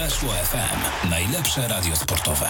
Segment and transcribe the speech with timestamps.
[0.00, 1.08] Weszło FM.
[1.10, 2.46] Najlepsze radio sportowe.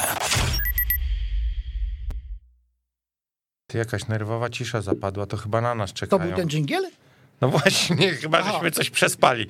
[3.66, 6.22] Ty jakaś nerwowa cisza zapadła, to chyba na nas czekają.
[6.22, 6.90] To był ten dżingiel?
[7.40, 8.52] No właśnie, chyba Aha.
[8.52, 9.46] żeśmy coś przespali.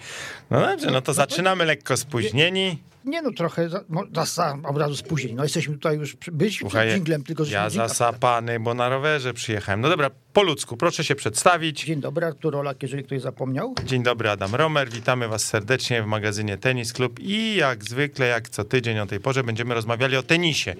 [0.51, 2.79] No dobrze, no to zaczynamy lekko spóźnieni.
[3.05, 5.37] Nie no, trochę, za, no, za, od razu spóźnieni.
[5.37, 9.81] No jesteśmy tutaj już, przed Słuchaj, dżinglem, tylko że ja zasapany, bo na rowerze przyjechałem.
[9.81, 11.85] No dobra, po ludzku, proszę się przedstawić.
[11.85, 13.75] Dzień dobry, Artur Olak, jeżeli ktoś zapomniał.
[13.85, 14.91] Dzień dobry, Adam Romer.
[14.91, 19.21] Witamy Was serdecznie w magazynie Tenis Club i jak zwykle, jak co tydzień o tej
[19.21, 20.75] porze będziemy rozmawiali o tenisie.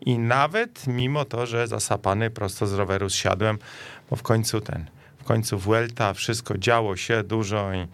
[0.00, 3.58] I nawet mimo to, że zasapany prosto z roweru zsiadłem,
[4.10, 4.86] bo w końcu ten,
[5.28, 7.86] końcu Vuelta, wszystko działo się dużo i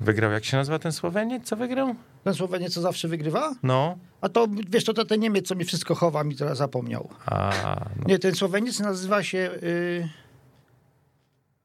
[0.00, 1.94] wygrał, jak się nazywa ten Słoweniec, co wygrał?
[2.24, 3.54] Ten Słoweniec co zawsze wygrywa?
[3.62, 7.08] No, A to, wiesz, to, to ten Niemiec, co mi wszystko chowa, mi teraz zapomniał.
[7.26, 7.52] a,
[7.96, 9.38] no, Nie, ten Słoweniec nazywa się...
[9.62, 10.08] Yy,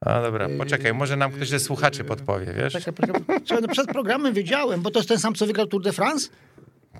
[0.00, 2.72] a dobra, poczekaj, może nam ktoś ze słuchaczy podpowie, wiesz?
[2.72, 5.82] czekaj, czekaj, słuchaj, no przed programem wiedziałem, bo to jest ten sam, co wygrał Tour
[5.82, 6.28] de France?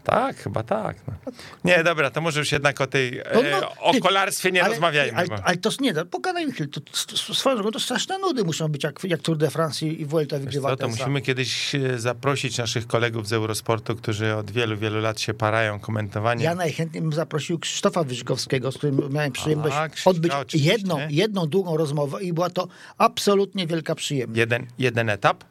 [0.05, 0.97] Tak, chyba tak.
[1.09, 1.33] No.
[1.65, 4.61] Nie, dobra, to może już jednak o tej, No, e, no, o ty- kolarstwie nie
[4.63, 5.19] ale, rozmawiajmy.
[5.19, 6.69] Ale, ale to nie, no, pogadajmy chwilę.
[6.69, 6.91] To, to,
[7.27, 10.39] to, swoją drogą to straszne nudy muszą być, jak, jak Tour de France i, Vuelta
[10.39, 10.91] wygrywa to sam.
[10.91, 15.81] musimy kiedyś e, zaprosić naszych kolegów z Eurosportu, którzy od wielu, wielu lat się parają
[15.81, 16.45] komentowaniem.
[16.45, 21.77] Ja najchętniej bym zaprosił Krzysztofa Wyżykowskiego, z którym miałem przyjemność A, odbyć jedną, jedną długą
[21.77, 24.39] rozmowę i była to absolutnie wielka przyjemność.
[24.39, 25.45] Jeden, jeden etap?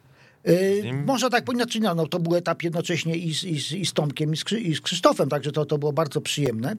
[0.44, 1.04] Yy, nim?
[1.04, 3.92] można tak inaczej, no, no, to był etap jednocześnie i z, i z, i z
[3.92, 6.76] Tomkiem, i z, i z Krzysztofem, także to, to było bardzo przyjemne.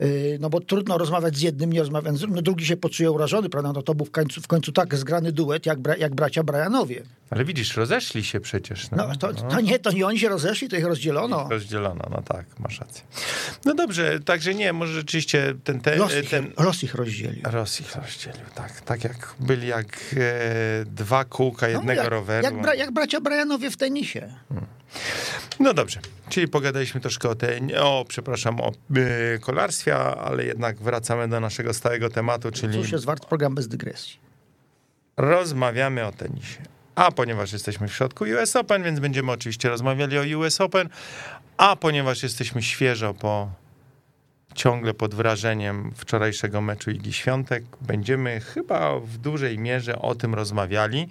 [0.00, 2.36] Yy, no bo trudno rozmawiać z jednym, nie rozmawiać z drugim.
[2.36, 3.72] No, drugi się poczuje urażony, prawda?
[3.72, 7.02] No to był w końcu, w końcu tak zgrany duet, jak, bra, jak bracia Brianowie.
[7.30, 8.90] Ale widzisz, rozeszli się przecież.
[8.90, 11.48] No, No, to, to nie, to nie oni się rozeszli, to ich rozdzielono.
[11.50, 13.02] Rozdzielono, no tak, masz rację.
[13.64, 15.80] No dobrze, także nie, może rzeczywiście ten...
[15.80, 17.42] ten, Los ich, ten los ich rozdzielił.
[17.52, 18.80] Los ich rozdzielił, tak.
[18.80, 22.44] Tak jak byli jak e, dwa kółka jednego no, jak, roweru.
[22.44, 24.34] Jak, bra, jak bracia Brianowie w tenisie.
[25.60, 31.28] No dobrze, czyli pogadaliśmy troszkę o, te, o przepraszam, o e, kolarstwie, ale jednak wracamy
[31.28, 34.18] do naszego stałego tematu, czyli Cóż jest wart program bez dygresji.
[35.16, 36.75] rozmawiamy o tenisie.
[36.96, 40.88] A ponieważ jesteśmy w środku US Open, więc będziemy oczywiście rozmawiali o US Open,
[41.56, 43.50] a ponieważ jesteśmy świeżo po
[44.54, 51.08] ciągle pod wrażeniem wczorajszego meczu Igi Świątek, będziemy chyba w dużej mierze o tym rozmawiali.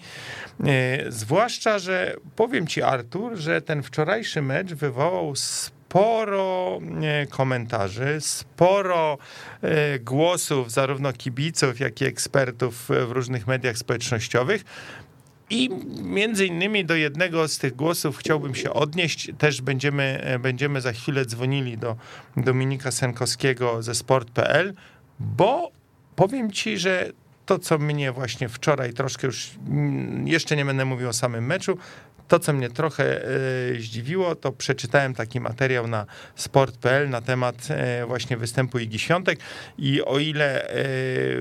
[0.66, 9.18] E, Zwłaszcza, że powiem ci Artur, że ten wczorajszy mecz wywołał sporo e, komentarzy, sporo
[9.62, 14.64] e, głosów zarówno kibiców, jak i ekspertów w różnych mediach społecznościowych.
[15.50, 15.70] I
[16.04, 19.32] między innymi do jednego z tych głosów chciałbym się odnieść.
[19.38, 21.96] Też będziemy, e, będziemy za chwilę dzwonili do
[22.38, 24.74] Dominika Senkowskiego ze sport.pl,
[25.20, 25.72] bo
[26.16, 27.12] powiem ci, że
[27.46, 31.78] to, co mnie właśnie wczoraj troszkę już, mm, jeszcze nie będę mówił o samym meczu,
[32.28, 33.30] to, co mnie trochę e,
[33.80, 36.06] zdziwiło, to przeczytałem taki materiał na
[36.36, 39.40] sport.pl na temat e, właśnie występu Igi Świątek
[39.78, 40.74] i o ile e,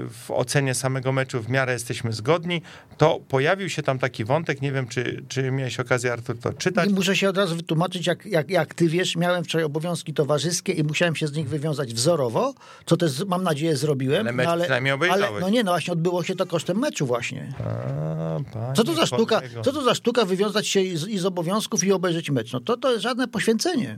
[0.08, 2.62] w ocenie samego meczu w miarę jesteśmy zgodni,
[2.96, 6.90] to pojawił się tam taki wątek, nie wiem, czy, czy miałeś okazję, Artur, to czytać.
[6.90, 10.72] I muszę się od razu wytłumaczyć, jak, jak, jak ty wiesz, miałem wczoraj obowiązki towarzyskie
[10.72, 12.54] i musiałem się z nich wywiązać wzorowo,
[12.86, 14.26] co też mam nadzieję zrobiłem.
[14.26, 15.26] Ale mecz przynajmniej obejrzałeś.
[15.30, 17.52] ale, no nie, no właśnie odbyło się to kosztem meczu właśnie.
[17.64, 21.24] A, Co to za sztuka, co to za sztuka wywiązać się i z, i z
[21.24, 22.52] obowiązków i obejrzeć mecz?
[22.52, 23.94] No to, to jest żadne poświęcenie.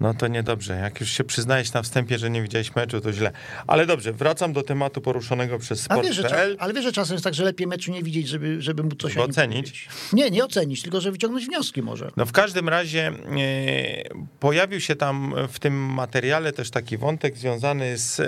[0.00, 0.76] No to niedobrze.
[0.76, 3.32] Jak już się przyznajesz na wstępie, że nie widziałeś meczu, to źle.
[3.66, 6.56] Ale dobrze, wracam do tematu poruszonego przez że, sport.pl.
[6.58, 9.12] ale wiesz, że czasem jest tak, że lepiej meczu nie widzieć, żeby, żeby móc coś
[9.12, 9.88] Żeby ocenić?
[10.12, 12.10] Nie, nie ocenić, tylko żeby wyciągnąć wnioski może.
[12.16, 13.12] No w każdym razie e,
[14.40, 18.24] pojawił się tam w tym materiale też taki wątek związany z, e,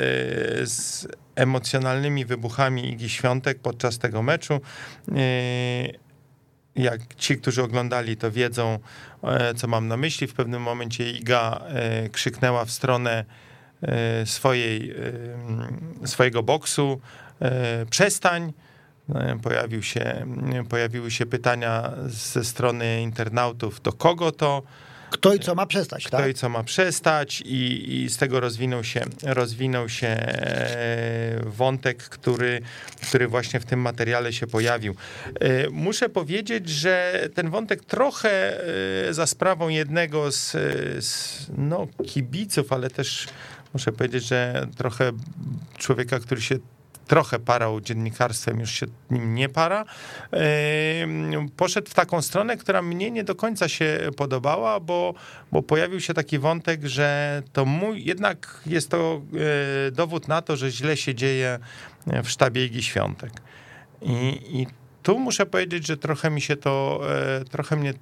[0.66, 4.60] z emocjonalnymi wybuchami Igi Świątek podczas tego meczu.
[5.16, 6.02] E,
[6.77, 8.78] jak ci, którzy oglądali, to wiedzą,
[9.22, 10.27] e, co mam na myśli.
[10.27, 13.25] W pewnym momencie Iga e, krzyknęła w stronę
[13.83, 14.94] e, swojej,
[16.05, 17.00] swojego boksu
[17.91, 18.53] przestań.
[19.15, 20.27] E, Pojawił się,
[20.69, 24.62] pojawiły się pytania ze strony internautów, do kogo to,
[25.12, 26.30] Kto i co ma przestać, kto tak?
[26.30, 32.60] i co ma przestać i, i z tego rozwinął się, rozwinął się e, wątek, który,
[33.09, 34.94] który właśnie w tym materiale się pojawił.
[35.41, 38.60] E, Muszę powiedzieć, że ten wątek trochę
[39.09, 40.50] e, za sprawą jednego z,
[41.04, 43.26] z no, kibiców, ale też
[43.74, 45.12] muszę powiedzieć, że trochę
[45.78, 46.58] człowieka, który się
[47.12, 49.84] trochę parał dziennikarstwem, już się nim nie para,
[51.56, 55.14] poszedł w taką stronę, która mnie nie do końca się podobała, bo,
[55.53, 59.22] bo pojawił się taki wątek, że to mój, jednak jest to
[59.88, 61.59] e, dowód na to, że źle się dzieje
[62.06, 63.32] w sztabie Igi Świątek.
[64.03, 64.66] I, i
[65.03, 67.00] tu muszę powiedzieć, że trochę mi się to,
[67.41, 67.94] e, trochę mnie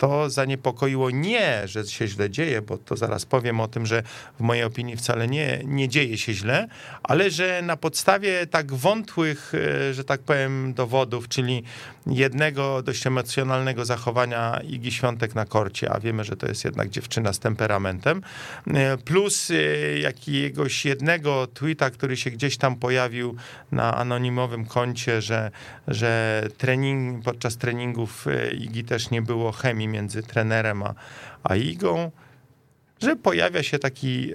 [0.00, 4.02] to zaniepokoiło nie, że się źle dzieje, bo to zaraz powiem o tym, że
[4.38, 6.68] w mojej opinii wcale nie, nie dzieje się źle,
[7.02, 11.62] ale że na podstawie tak wątłych, e, że tak powiem, dowodów, czyli
[12.06, 17.32] jednego dość emocjonalnego zachowania Igi Świątek na korcie, a wiemy, że to jest jednak dziewczyna
[17.32, 18.22] z temperamentem,
[18.66, 19.54] e, plus e,
[19.98, 23.36] jakiegoś jednego tweeta, który się gdzieś tam pojawił
[23.72, 25.50] na anonimowym koncie, że,
[25.88, 30.94] że trening, podczas treningów Igi też nie było chemii między trenerem a,
[31.42, 32.10] a Igą,
[33.02, 34.32] że pojawia się taki,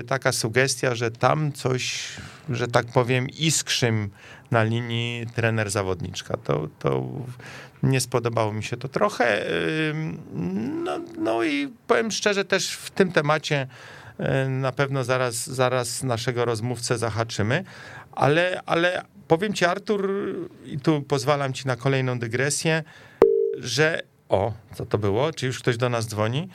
[0.00, 2.08] y, taka sugestia, że tam coś,
[2.50, 4.10] że tak powiem, iskrzym
[4.50, 6.36] na linii trener-zawodniczka.
[6.36, 7.04] To, to
[7.82, 9.44] nie spodobało mi się to trochę.
[10.84, 13.66] No, no i powiem szczerze, też w tym temacie
[14.20, 17.64] y, na pewno zaraz, zaraz naszego rozmówcę zahaczymy,
[18.12, 20.10] ale, ale powiem ci, Artur,
[20.64, 22.82] i tu pozwalam ci na kolejną dygresję,
[23.58, 25.32] że o, co to było?
[25.32, 26.48] Czy już ktoś do nas dzwoni?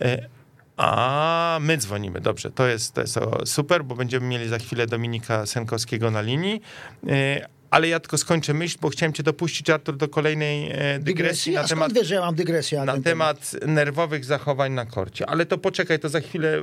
[0.00, 0.28] E,
[0.76, 5.46] a my dzwonimy, dobrze, to jest, to jest super, bo będziemy mieli za chwilę Dominika
[5.46, 6.60] Senkowskiego na linii.
[7.08, 11.52] E, ale ja tylko skończę myśl, bo chciałem cię dopuścić, Artur, do kolejnej dygresji, dygresji?
[11.52, 15.26] na temat, wiesz, że ja mam dygresję na, na temat nerwowych zachowań na korcie.
[15.26, 16.62] Ale to poczekaj, to za chwilę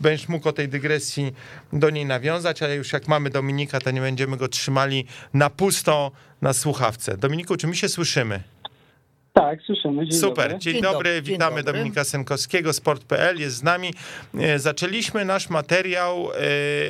[0.00, 1.34] będziesz mógł o tej dygresji
[1.72, 6.12] do niej nawiązać, ale już jak mamy Dominika, to nie będziemy go trzymali na pusto
[6.42, 7.16] na słuchawce.
[7.16, 8.42] Dominiku, czy my się słyszymy?
[9.40, 10.06] Tak, słyszymy.
[10.08, 10.58] Dzień Super, dobry.
[10.58, 11.72] dzień, dzień dobry, witamy dobry.
[11.72, 13.94] Dominika Senkowskiego, Sport.pl jest z nami.
[14.38, 16.28] E, zaczęliśmy nasz materiał,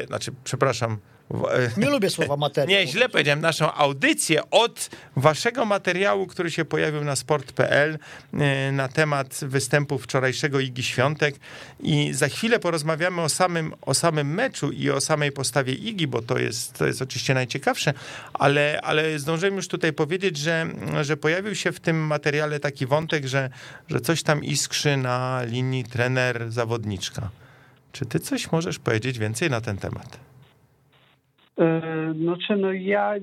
[0.00, 0.98] yy, znaczy, przepraszam,
[1.76, 2.80] nie lubię słowa materiał.
[2.80, 7.98] Nie, źle powiedziałem, naszą audycję od waszego materiału, który się pojawił na sport.pl
[8.32, 11.34] e, na temat występu wczorajszego Igi Świątek
[11.80, 16.22] i za chwilę porozmawiamy o samym, o samym meczu i o samej postawie Igi, bo
[16.22, 17.94] to jest, to jest oczywiście najciekawsze,
[18.32, 20.66] ale, ale zdążyłem już tutaj powiedzieć, że,
[21.02, 23.50] że pojawił się w tym materiale taki wątek, że,
[23.88, 27.28] że coś tam iskrzy na linii trener-zawodniczka.
[27.92, 30.29] Czy ty coś możesz powiedzieć więcej na ten temat?
[32.14, 33.14] Znaczy, no ja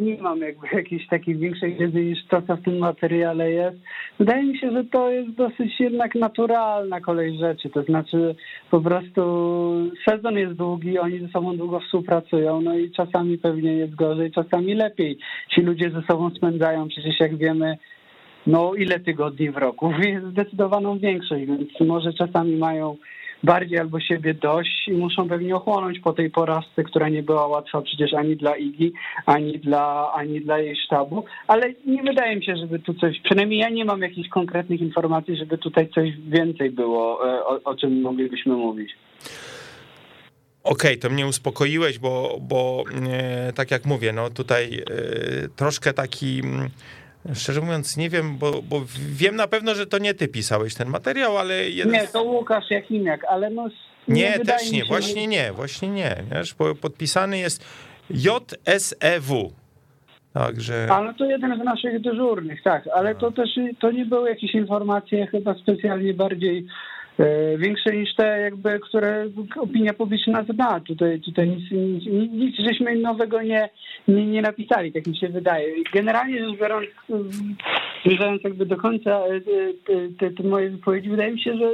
[0.00, 3.76] nie mam jakby jakiejś takiej większej wiedzy niż to, co w tym materiale jest.
[4.18, 7.70] Wydaje mi się, że to jest dosyć jednak naturalna kolej rzeczy.
[7.70, 8.34] To znaczy
[8.70, 9.22] po prostu
[10.08, 14.74] sezon jest długi, oni ze sobą długo współpracują, no i czasami pewnie jest gorzej, czasami
[14.74, 15.18] lepiej.
[15.54, 17.78] Ci ludzie ze sobą spędzają przecież jak wiemy,
[18.46, 19.92] no ile tygodni w roku?
[20.32, 22.96] Zdecydowaną większość, więc może czasami mają
[23.46, 27.82] bardziej albo siebie dość i muszą pewnie ochłonąć po tej porażce, która nie była łatwa
[27.82, 28.92] przecież ani dla Igi,
[29.26, 33.60] ani dla, ani dla jej sztabu, ale nie wydaje mi się, żeby tu coś, przynajmniej
[33.60, 38.00] ja nie mam jakichś konkretnych informacji, żeby tutaj coś więcej było, e, o, o czym
[38.00, 38.90] moglibyśmy mówić.
[40.64, 45.92] Okej, okay, to mnie uspokoiłeś, bo, bo e, tak jak mówię, no tutaj e, troszkę
[45.92, 46.70] taki mm,
[47.34, 50.88] Szczerze mówiąc, nie wiem, bo, bo wiem na pewno, że to nie ty pisałeś ten
[50.88, 51.70] materiał, ale.
[51.70, 51.92] Jeden...
[51.92, 53.68] Nie, to Łukasz Jakimiak, ale no.
[54.08, 55.26] Nie, nie też nie, właśnie że...
[55.26, 56.16] nie, właśnie nie.
[56.32, 57.64] Wiesz, bo podpisany jest
[58.10, 59.52] JSEW.
[60.32, 60.86] Także...
[60.90, 63.50] Ale to jeden z naszych dyżurnych, tak, ale to też
[63.80, 66.66] to nie były jakieś informacje chyba specjalnie bardziej
[67.58, 69.26] większe niż te, jakby, które
[69.60, 70.80] opinia publiczna zna.
[70.80, 73.68] Tutaj, tutaj nic, nic, nic żeśmy nowego nie,
[74.08, 75.74] nie, nie napisali, tak mi się wydaje.
[75.94, 76.86] Generalnie rzecz biorąc,
[78.04, 79.40] zmierzając jakby do końca e,
[80.18, 81.72] te, te moje wypowiedzi, wydaje mi się, że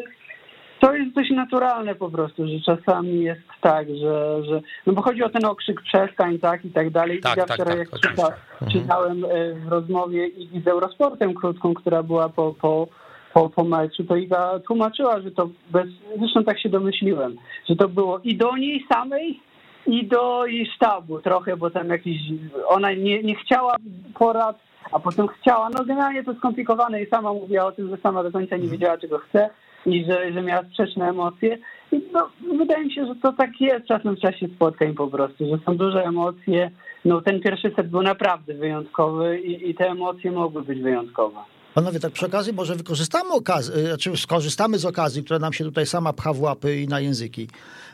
[0.81, 5.23] to jest dość naturalne po prostu, że czasami jest tak, że, że no bo chodzi
[5.23, 7.21] o ten okrzyk przestań, tak i tak dalej.
[7.21, 8.71] Tak, ja tak, wczoraj tak, jak czyta, mhm.
[8.73, 12.89] czytałem e, w rozmowie i z Eurosportem krótką, która była po, po
[13.35, 15.87] po, po meczu, to Iga tłumaczyła, że to bez,
[16.19, 17.37] zresztą tak się domyśliłem,
[17.69, 19.41] że to było i do niej samej,
[19.87, 22.21] i do jej sztabu trochę, bo tam jakiś,
[22.67, 23.77] ona nie, nie chciała
[24.15, 24.59] porad,
[24.93, 28.33] a potem chciała, no generalnie to skomplikowane i sama mówiła o tym, że sama do
[28.33, 29.51] końca nie wiedziała, czego chce
[29.87, 31.59] i że, że miała sprzeczne emocje.
[31.93, 35.47] I no, wydaje mi się, że to tak jest czasem w czasie spotkań po prostu,
[35.47, 36.71] że są duże emocje.
[37.05, 41.39] No ten pierwszy set był naprawdę wyjątkowy i, i te emocje mogły być wyjątkowe.
[41.75, 45.65] Panowie, tak przy okazji może wykorzystamy okazję, e, znaczy skorzystamy z okazji, która nam się
[45.65, 47.49] tutaj sama pcha w łapy i na języki.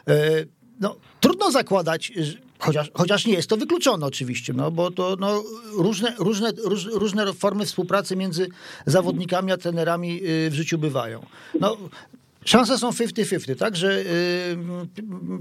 [0.08, 0.44] E,
[0.80, 2.12] no, trudno zakładać,
[2.58, 5.42] chociaż, chociaż nie jest to wykluczone oczywiście, no, bo to no,
[5.72, 8.48] różne, różne, róż, różne formy współpracy między
[8.86, 11.26] zawodnikami a trenerami e, w życiu bywają.
[11.60, 11.76] No,
[12.44, 14.04] Szanse są 50-50, tak, że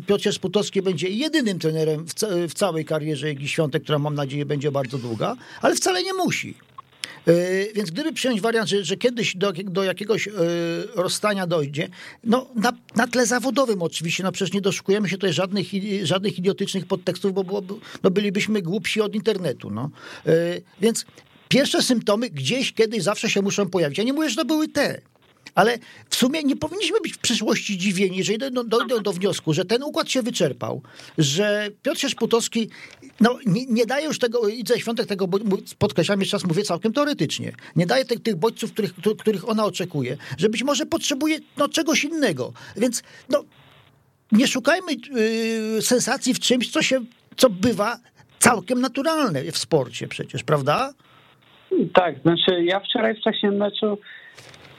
[0.07, 2.05] Piotr Sputowski będzie jedynym trenerem
[2.47, 6.55] w, całej karierze Igi Świątek, która mam nadzieję będzie bardzo długa, ale wcale nie musi.
[7.27, 10.31] E, więc gdyby przyjąć wariant, że, że kiedyś do, do jakiegoś e,
[10.95, 11.89] rozstania dojdzie,
[12.23, 15.67] no na, na tle zawodowym oczywiście, no przecież nie doszukujemy się tutaj żadnych,
[16.03, 19.69] żadnych idiotycznych podtekstów, bo byłoby, no bylibyśmy głupsi od internetu.
[19.69, 19.89] No.
[20.25, 20.31] E,
[20.81, 21.05] więc
[21.49, 23.97] pierwsze symptomy gdzieś, kiedyś, zawsze się muszą pojawić.
[23.97, 25.01] Ja nie mówię, że to były te.
[25.57, 25.77] Ale
[26.09, 29.83] w sumie nie powinniśmy być w przyszłości zdziwieni, jeżeli dojdą, dojdą do wniosku, że ten
[29.83, 30.81] układ się wyczerpał,
[31.17, 32.69] że Piotr Szputowski
[33.19, 35.27] no, nie, nie daje już tego, Idze Świątek tego,
[35.79, 40.17] podkreślam, jeszcze raz mówię całkiem teoretycznie, nie daje tych, tych bodźców, których, których ona oczekuje,
[40.37, 42.53] że być może potrzebuje no, czegoś innego.
[42.75, 43.43] Więc no,
[44.31, 44.91] nie szukajmy
[45.77, 46.99] y, sensacji w czymś, co się,
[47.37, 47.97] co bywa
[48.39, 50.93] całkiem naturalne w sporcie przecież, prawda?
[51.93, 53.97] Tak, znaczy ja wczoraj w czasie meczu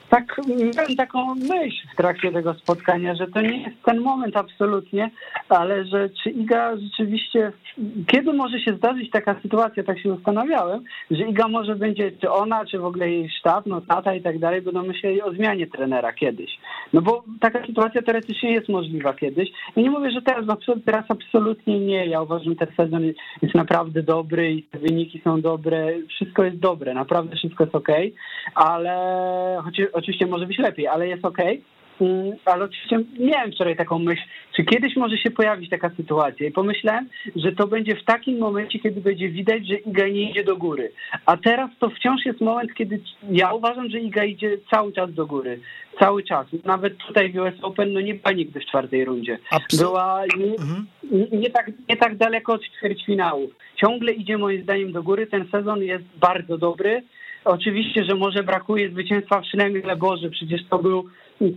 [0.09, 0.41] tak
[0.75, 5.11] miałem taką myśl w trakcie tego spotkania, że to nie jest ten moment absolutnie,
[5.49, 7.51] ale że czy Iga rzeczywiście,
[8.07, 12.65] kiedy może się zdarzyć taka sytuacja, tak się zastanawiałem, że Iga może będzie, czy ona,
[12.65, 16.13] czy w ogóle jej sztab, no tata i tak dalej, będą myśleli o zmianie trenera
[16.13, 16.59] kiedyś.
[16.93, 19.49] No bo taka sytuacja teoretycznie jest możliwa kiedyś.
[19.75, 22.05] I nie mówię, że teraz, absol- teraz absolutnie nie.
[22.05, 23.03] Ja uważam, że ten sezon
[23.41, 25.87] jest naprawdę dobry i te wyniki są dobre.
[26.09, 28.15] Wszystko jest dobre, naprawdę wszystko jest okej,
[28.55, 28.93] ale
[29.63, 31.61] choć, oczywiście może być lepiej, ale jest okej.
[32.01, 34.21] Mm, Ale oczywiście miałem wczoraj taką myśl,
[34.55, 38.79] czy kiedyś może się pojawić taka sytuacja i pomyślałem, że to będzie w takim momencie,
[38.79, 40.91] kiedy będzie widać, że Iga nie idzie do góry.
[41.25, 42.99] A teraz to wciąż jest moment, kiedy
[43.31, 45.59] ja uważam, że Iga idzie cały czas do góry.
[45.99, 46.47] Cały czas.
[46.65, 49.37] Nawet tutaj w US Open no nie była nigdy w czwartej rundzie.
[49.51, 50.45] Absol- Była nie,
[51.11, 53.49] nie, nie, tak, nie tak daleko od ćwierćfinału.
[53.75, 55.27] Ciągle idzie moim zdaniem do góry.
[55.27, 57.03] Ten sezon jest bardzo dobry.
[57.45, 61.05] Oczywiście, że może brakuje zwycięstwa w Szlemie Boże, przecież to był,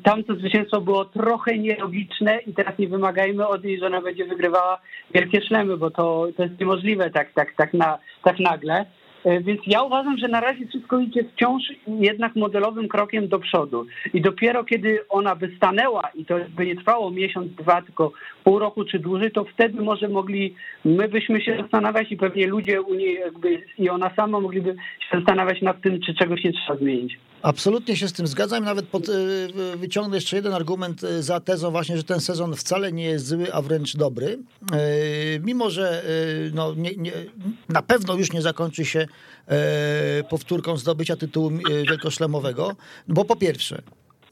[0.03, 4.79] tamto zwycięstwo było trochę nielogiczne i teraz nie wymagajmy od niej, że ona będzie wygrywała
[5.15, 8.87] wielkie szlemy, bo to, to jest niemożliwe tak, tak, tak, na, tak nagle.
[9.25, 13.87] E, Więc ja uważam, że na razie wszystko idzie wciąż jednak modelowym krokiem do przodu.
[14.15, 18.13] I dopiero kiedy ona by stanęła i to by nie trwało miesiąc, dwa, tylko
[18.45, 22.83] pół roku czy dłużej, to wtedy może mogli, my byśmy się zastanawiać i pewnie ludzie
[22.83, 24.75] u niej jakby i ona sama mogliby
[25.11, 27.19] się zastanawiać nad tym, czy czegoś nie trzeba zmienić.
[27.43, 28.65] Absolutnie się z tym zgadzam.
[28.65, 32.93] Nawet pod, y, wyciągnę jeszcze jeden argument y, za tezą właśnie, że ten sezon wcale
[32.93, 34.39] nie jest zły, a wręcz dobry.
[35.37, 36.05] Y, Mimo, że
[36.55, 37.13] no, nie, nie,
[37.69, 39.07] na pewno już nie zakończy się
[40.29, 41.51] powtórką zdobycia tytułu
[41.89, 42.77] wielkoszlemowego,
[43.09, 43.83] bo po pierwsze,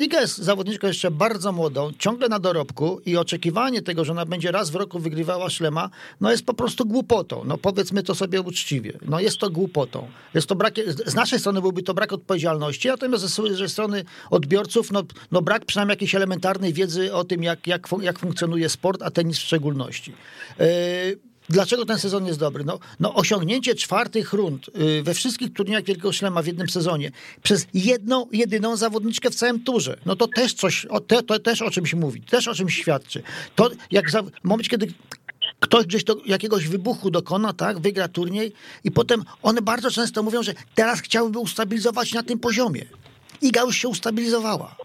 [0.01, 4.53] Iga jest zawodniczką jeszcze bardzo młodą, ciągle na dorobku i oczekiwanie tego, że ona będzie
[4.53, 5.91] raz w roku wygrywała szlema,
[6.21, 7.43] no jest po prostu głupotą.
[7.45, 8.93] No powiedzmy to sobie uczciwie.
[9.03, 10.09] No jest to głupotą.
[10.35, 10.75] Jest to brak,
[11.07, 15.65] z naszej strony byłby to brak odpowiedzialności, natomiast ze, ze strony odbiorców, no, no brak
[15.65, 20.13] przynajmniej jakiejś elementarnej wiedzy o tym, jak, jak, jak funkcjonuje sport, a tenis w szczególności.
[20.59, 22.65] Yy, Dlaczego ten sezon jest dobry?
[22.65, 27.11] No, no osiągnięcie czwartych rund y, we wszystkich turniejach Wielkiego Szlema w jednym sezonie
[27.43, 29.97] przez jedną, jedyną zawodniczkę w całym turze.
[30.07, 33.23] No to też coś, o, te, to też o czymś mówi, też o czymś świadczy.
[33.55, 34.87] To jak za, w momencie, kiedy
[35.61, 38.53] ktoś gdzieś jakiegoś wybuchu dokona, tak, wygra turniej
[38.85, 42.85] i potem one bardzo często mówią, że teraz chciałyby ustabilizować na tym poziomie.
[43.43, 44.77] Iga już się ustabilizowała.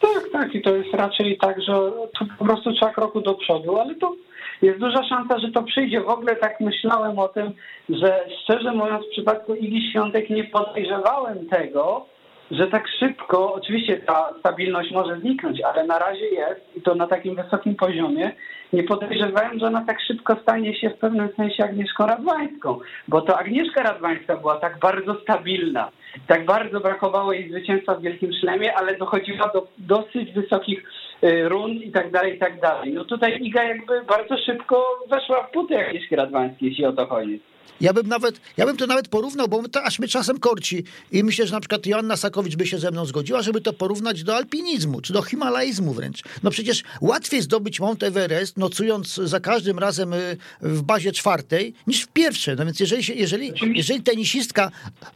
[0.00, 1.72] Tak, tak i to jest raczej tak, że
[2.18, 4.16] tu po prostu trzeba kroku do przodu, ale to
[4.62, 6.00] jest duża szansa, że to przyjdzie.
[6.00, 7.52] W ogóle tak myślałem o tym,
[7.88, 12.06] że szczerze mówiąc w przypadku Igi Świątek nie podejrzewałem tego,
[12.50, 17.06] że tak szybko, oczywiście ta stabilność może zniknąć, ale na razie jest i to na
[17.06, 18.32] takim wysokim poziomie.
[18.72, 23.38] Nie podejrzewałem, że ona tak szybko stanie się w pewnym sensie Agnieszką Radwańską, bo to
[23.38, 25.90] Agnieszka Radwańska była tak bardzo stabilna,
[26.26, 30.84] tak bardzo brakowało jej zwycięstwa w Wielkim Szlemie, ale dochodziła do dosyć wysokich
[31.24, 32.92] y, rund i tak dalej, i tak dalej.
[32.92, 37.40] No tutaj Iga jakby bardzo szybko weszła w buty Agnieszki Radwańskiej, jeśli o to chodzi.
[37.80, 41.24] Ja bym nawet, ja bym to nawet porównał, bo to aż mnie czasem korci i
[41.24, 44.36] myślę, że na przykład Joanna Sakowicz by się ze mną zgodziła, żeby to porównać do
[44.36, 46.22] alpinizmu, czy do himalaizmu wręcz.
[46.42, 52.02] No przecież łatwiej zdobyć Mount Everest, nocując za każdym razem y, w bazie czwartej, niż
[52.02, 52.56] w pierwszej.
[52.56, 54.70] No więc jeżeli, jeżeli, jeżeli tenisistka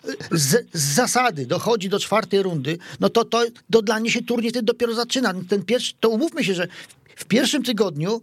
[0.08, 4.22] y, z, z zasady dochodzi do czwartej rundy, no to, to, to dla niej się
[4.22, 5.34] turniej ten dopiero zaczyna.
[5.48, 6.68] Ten pierwszy, to umówmy się, że
[7.16, 8.20] w pierwszym tygodniu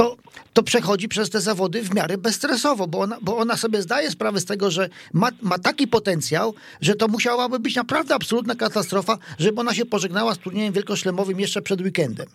[0.00, 0.16] to,
[0.52, 4.40] to przechodzi przez te zawody w miarę bezstresowo, bo ona, bo ona sobie zdaje sprawę
[4.40, 9.60] z tego, że ma, ma taki potencjał, że to musiałaby być naprawdę absolutna katastrofa, żeby
[9.60, 12.26] ona się pożegnała z turniejem wielkoszlemowym jeszcze przed weekendem.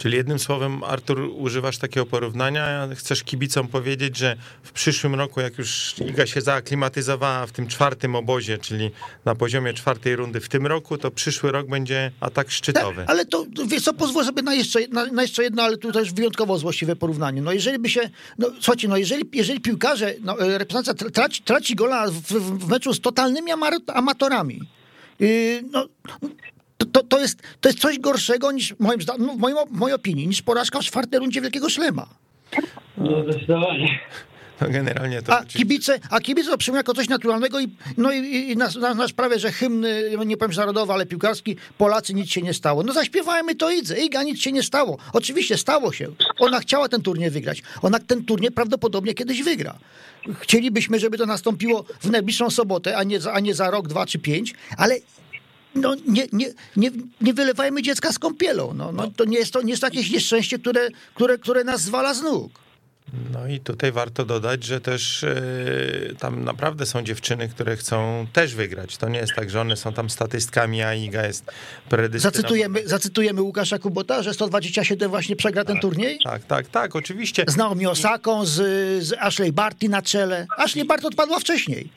[0.00, 2.88] Czyli jednym słowem, Artur, używasz takiego porównania.
[2.94, 8.14] Chcesz kibicom powiedzieć, że w przyszłym roku, jak już Iga się zaaklimatyzowała w tym czwartym
[8.14, 8.90] obozie, czyli
[9.24, 12.96] na poziomie czwartej rundy w tym roku, to przyszły rok będzie atak szczytowy.
[12.96, 15.92] Tak, ale to, wiesz co, pozwól sobie na jeszcze, na, na jeszcze jedno, ale tu
[15.92, 17.42] też wyjątkowo złośliwe porównanie.
[17.42, 21.74] No jeżeli by się, no słuchajcie, no jeżeli, jeżeli piłkarze, no, reprezentacja tra- traci, traci
[21.74, 23.50] gola w, w, meczu z totalnymi
[23.86, 24.60] amatorami,
[25.18, 25.88] yy, no,
[26.80, 29.94] to, to, to, jest, to jest coś gorszego niż, moim, no, w, moim, w mojej
[29.94, 32.06] opinii, niż porażka w czwartej rundzie Wielkiego Szlema.
[32.98, 33.98] No zdecydowanie.
[34.60, 38.50] No generalnie to A kibice, a kibice to przyjmują jako coś naturalnego i, no i,
[38.50, 38.56] i
[39.16, 42.82] prawie, że hymn, no nie powiem że narodowy, ale piłkarski, Polacy nic się nie stało.
[42.82, 44.00] No zaśpiewajmy to Idze.
[44.00, 44.98] Iga nic się nie stało.
[45.12, 46.08] Oczywiście stało się.
[46.38, 47.62] Ona chciała ten turniej wygrać.
[47.82, 49.78] Ona ten turniej prawdopodobnie kiedyś wygra.
[50.40, 54.06] Chcielibyśmy, żeby to nastąpiło w najbliższą sobotę, a nie, za, a nie za rok, dwa
[54.06, 54.96] czy pięć, ale
[55.74, 56.46] no nie, nie,
[56.76, 58.74] nie, nie wylewajmy dziecka z kąpielą.
[58.74, 62.14] No, no, to nie jest to nie jest jakieś nieszczęście, które, które, które nas zwala
[62.14, 62.52] z nóg.
[63.32, 65.22] No i tutaj warto dodać, że też
[66.08, 68.96] yy, tam naprawdę są dziewczyny, które chcą też wygrać.
[68.96, 71.44] To nie jest tak, że one są tam statystkami, a Iga jest
[71.88, 72.36] predestynowana.
[72.36, 76.18] Zacytujemy, zacytujemy Łukasza Kubota, że 127 właśnie przegra ten turniej?
[76.24, 77.44] Tak, tak, tak, oczywiście.
[77.48, 78.54] Z Naomi Osaką, z,
[79.04, 80.46] z Ashley Barty na czele.
[80.56, 81.88] Ashley Barty odpadła wcześniej.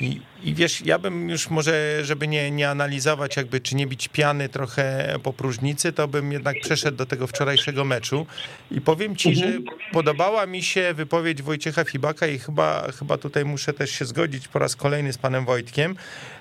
[0.00, 4.08] I, I wiesz, ja bym już może, żeby nie, nie analizować, jakby czy nie bić
[4.08, 8.26] piany trochę po próżnicy, to bym jednak przeszedł do tego wczorajszego meczu.
[8.70, 9.52] I powiem ci, że
[9.92, 14.58] podobała mi się wypowiedź Wojciecha Fibaka i chyba, chyba tutaj muszę też się zgodzić po
[14.58, 15.96] raz kolejny z panem Wojtkiem,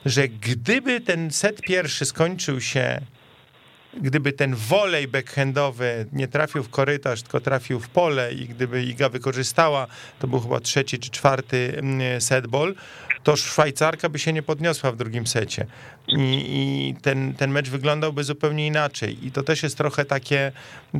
[0.06, 3.01] że gdyby ten set pierwszy skończył się
[4.01, 9.10] gdyby ten wolej backhandowy nie trafił w korytarz, tylko trafił w pole i gdyby Iga
[9.10, 9.88] wykorzystała,
[10.20, 12.75] to był chyba trzeci czy czwarty mm, set ball,
[13.24, 15.66] to Szwajcarka by się nie podniosła w drugim secie.
[16.07, 19.25] I, i ten, ten mecz wyglądałby zupełnie inaczej.
[19.25, 20.51] I to też jest trochę takie,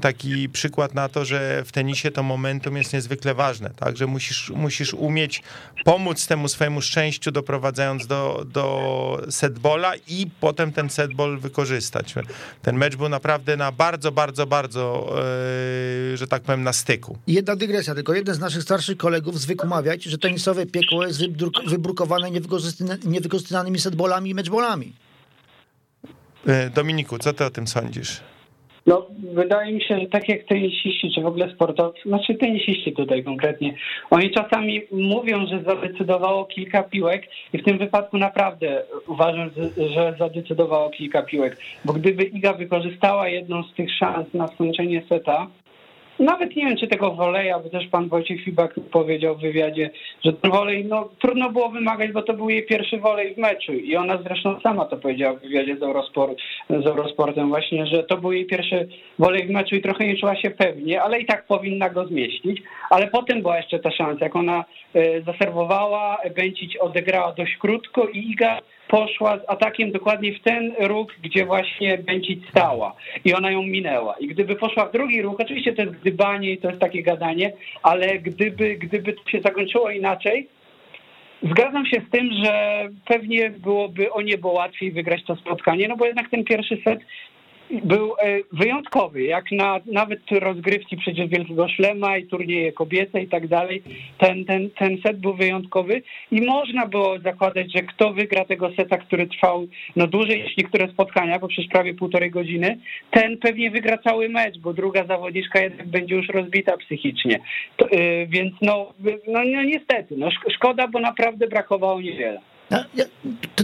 [0.01, 3.97] taki przykład na to, że w tenisie to momentum jest niezwykle ważne, tak?
[3.97, 5.43] Że musisz, musisz umieć
[5.85, 12.15] pomóc temu swojemu szczęściu, doprowadzając do, do setbola i potem ten setball wykorzystać.
[12.61, 15.13] Ten mecz był naprawdę na bardzo, bardzo, bardzo,
[16.11, 17.17] yy, że tak powiem, na styku.
[17.27, 21.21] Jedna dygresja, tylko jeden z naszych starszych kolegów zwykł mawiać, że tenisowe piekło jest
[21.67, 22.31] wybrukowane
[23.05, 24.97] niewykorzystanymi setbolami i meczbolami.
[26.48, 28.22] E, Dominiku, co ty o tym sądzisz?
[28.88, 33.24] No, wydaje mi się, że tak jak tenisiści, czy w ogóle sportowcy, znaczy tenisiści tutaj
[33.24, 33.75] konkretnie,
[34.10, 39.50] oni czasami mówią, że zadecydowało kilka piłek i w tym wypadku naprawdę uważam,
[39.96, 45.48] że zadecydowało kilka piłek, bo gdyby Iga wykorzystała jedną z tych szans na skończenie seta,
[46.19, 49.89] nawet nie wiem, czy tego woleja, bo też pan Wojciech Fibak powiedział w wywiadzie,
[50.25, 53.74] że wolej, no trudno było wymagać, bo to był jej pierwszy wolej w meczu.
[53.74, 56.37] I ona zresztą sama to powiedziała w wywiadzie z, Eurosport,
[56.70, 58.87] z Eurosportem właśnie, że to był jej pierwszy
[59.20, 62.61] wolej w meczu i trochę nie czuła się pewnie, ale i tak powinna go zmieścić,
[62.89, 68.31] ale potem była jeszcze ta szansa, jak ona e, zaserwowała, Bęcić odegrała dość krótko i
[68.31, 72.95] Iga poszła z atakiem dokładnie w ten róg, gdzie właśnie Bęcić stała
[73.25, 74.15] i ona ją minęła.
[74.19, 77.53] I gdyby poszła w drugi róg, oczywiście to jest gdybanie i to jest takie gadanie,
[77.83, 80.47] ale gdyby, gdyby to się zakończyło inaczej,
[81.43, 86.05] Zgadzam się z tym, że pewnie byłoby o niebo łatwiej wygrać to spotkanie, no bo
[86.05, 87.00] jednak ten pierwszy set
[87.72, 93.48] był e, wyjątkowy, jak na nawet rozgrywki przecież Wielkiego Szlema i turnieje kobiece i tak
[93.48, 93.84] dalej.
[94.18, 96.01] Ten, ten, ten set był wyjątkowy
[96.32, 100.88] i można było zakładać, że kto wygra tego seta, który trwał no dłużej niż niektóre
[100.88, 102.77] spotkania, bo przecież prawie półtorej godziny,
[103.12, 107.40] ten pewnie wygra cały mecz, bo druga zawodniczka jednak będzie już rozbita psychicznie.
[107.77, 108.94] To, yy, więc no,
[109.27, 112.42] no, no niestety, no szkoda, bo naprawdę brakowało niewiele.
[112.70, 113.06] Ja, ja,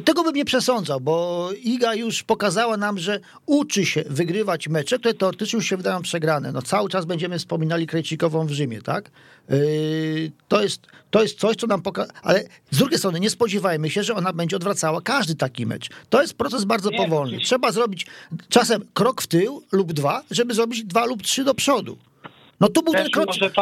[0.05, 5.13] tego bym nie przesądzał, bo Iga już pokazała nam, że uczy się wygrywać mecze, które
[5.13, 6.51] teoretycznie już się wydają przegrane.
[6.51, 9.11] No cały czas będziemy wspominali Krejcikową w Rzymie, tak?
[9.49, 13.89] Yy, to, jest, to jest coś, co nam pokazuje, ale z drugiej strony nie spodziewajmy
[13.89, 15.89] się, że ona będzie odwracała każdy taki mecz.
[16.09, 17.37] To jest proces bardzo nie, powolny.
[17.39, 18.05] Trzeba zrobić
[18.49, 21.97] czasem krok w tył lub dwa, żeby zrobić dwa lub trzy do przodu.
[22.59, 23.53] No tu był ten, kroczek,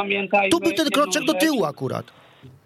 [0.52, 2.06] tu był ten kroczek do tyłu akurat.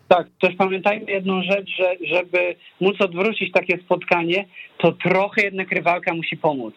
[0.07, 4.45] Tak, też pamiętajmy jedną rzecz, że żeby móc odwrócić takie spotkanie,
[4.77, 6.73] to trochę jednak rywalka musi pomóc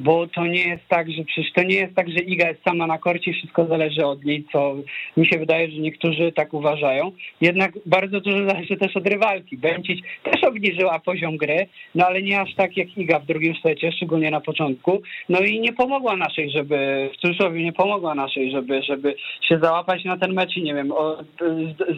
[0.00, 2.86] bo to nie jest tak, że przecież to nie jest tak, że Iga jest sama
[2.86, 4.76] na korcie, wszystko zależy od niej, co
[5.16, 7.12] mi się wydaje, że niektórzy tak uważają.
[7.40, 9.56] Jednak bardzo dużo zależy też od rywalki.
[9.56, 13.92] Bęcić też obniżyła poziom gry, no ale nie aż tak jak Iga w drugim secie,
[13.92, 15.02] szczególnie na początku.
[15.28, 19.14] No i nie pomogła naszej, żeby, w cudzysłowie nie pomogła naszej, żeby, żeby
[19.48, 20.92] się załapać na ten mecz i nie wiem,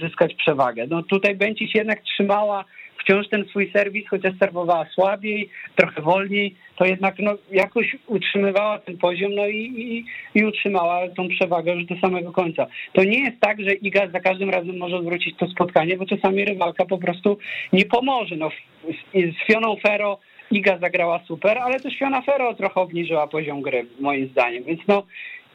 [0.02, 0.86] zyskać przewagę.
[0.90, 2.64] No tutaj Bęcić jednak trzymała
[2.98, 8.98] wciąż ten swój serwis, chociaż serwowała słabiej, trochę wolniej, to jednak no, jakoś utrzymywała ten
[8.98, 10.04] poziom no i, i,
[10.40, 12.66] i utrzymała tą przewagę już do samego końca.
[12.92, 16.44] To nie jest tak, że Iga za każdym razem może odwrócić to spotkanie, bo czasami
[16.44, 17.38] rywalka po prostu
[17.72, 18.36] nie pomoże.
[18.36, 18.50] No,
[19.14, 20.18] z, Fioną Ferro
[20.50, 24.64] Iga zagrała super, ale też Fiona Ferro trochę obniżyła poziom gry, moim zdaniem.
[24.64, 25.02] Więc no,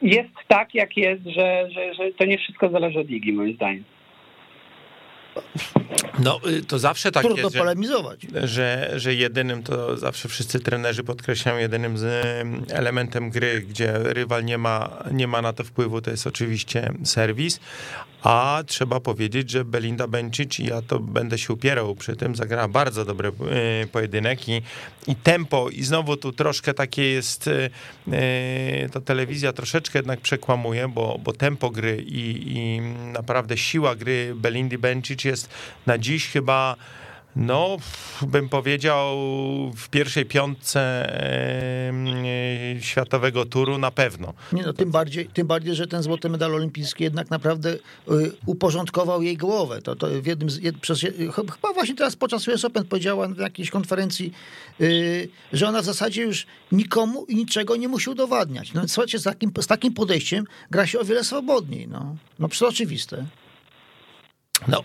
[0.02, 3.84] jest tak, jak jest, że, że, że to nie wszystko zależy od Igi, moim zdaniem.
[6.18, 8.20] No, y, to zawsze tak Trudno jest, że, polemizować.
[8.44, 14.44] że, że jedynym, to zawsze wszyscy trenerzy podkreślają, jedynym z em, elementem gry, gdzie rywal
[14.44, 17.60] nie ma, nie ma na to wpływu, to jest oczywiście serwis,
[18.22, 22.68] a trzeba powiedzieć, że Belinda Bencic, i ja to będę się upierał przy tym, zagrała
[22.68, 23.32] bardzo dobry
[23.82, 24.62] y, pojedynek i,
[25.06, 27.70] i tempo, i znowu tu troszkę takie jest, y,
[28.08, 32.80] y, to telewizja troszeczkę jednak przekłamuje, bo, bo tempo gry i, i
[33.12, 35.50] naprawdę siła gry Belindy Bencic jest
[35.86, 36.76] na dziś chyba
[37.36, 37.76] no,
[38.26, 39.16] bym powiedział,
[39.76, 40.80] w pierwszej piątce
[41.22, 41.92] e,
[42.80, 44.34] światowego turu na pewno.
[44.52, 47.78] Nie no, tym bardziej, tym bardziej, że ten złoty medal olimpijski jednak naprawdę y,
[48.46, 49.82] uporządkował jej głowę.
[49.82, 51.00] To, to w jednym z, przez,
[51.34, 54.32] chyba właśnie teraz podczas US Open powiedziała w jakiejś konferencji,
[54.80, 58.72] y, że ona w zasadzie już nikomu i niczego nie musi udowadniać.
[58.72, 61.88] No słuchajcie, z takim, z takim podejściem gra się o wiele swobodniej.
[61.88, 63.26] No, no przecież oczywiste.
[64.68, 64.82] No,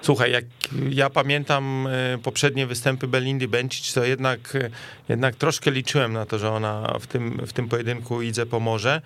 [0.00, 0.44] słuchaj, jak
[0.90, 4.70] ja pamiętam e, poprzednie występy Belindy Bencic, to jednak, e,
[5.08, 9.00] jednak troszkę liczyłem na to, że ona w tym, w tym pojedynku Idze pomoże.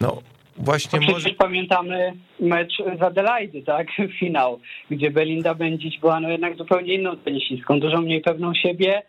[0.00, 0.22] No,
[0.56, 1.20] właśnie No może...
[1.20, 3.86] przecież pamiętamy mecz z Adelaide, tak?
[4.20, 4.60] Finał,
[4.90, 9.02] gdzie Belinda Będzić była no jednak zupełnie inną tenisistką, dużo mniej pewną siebie.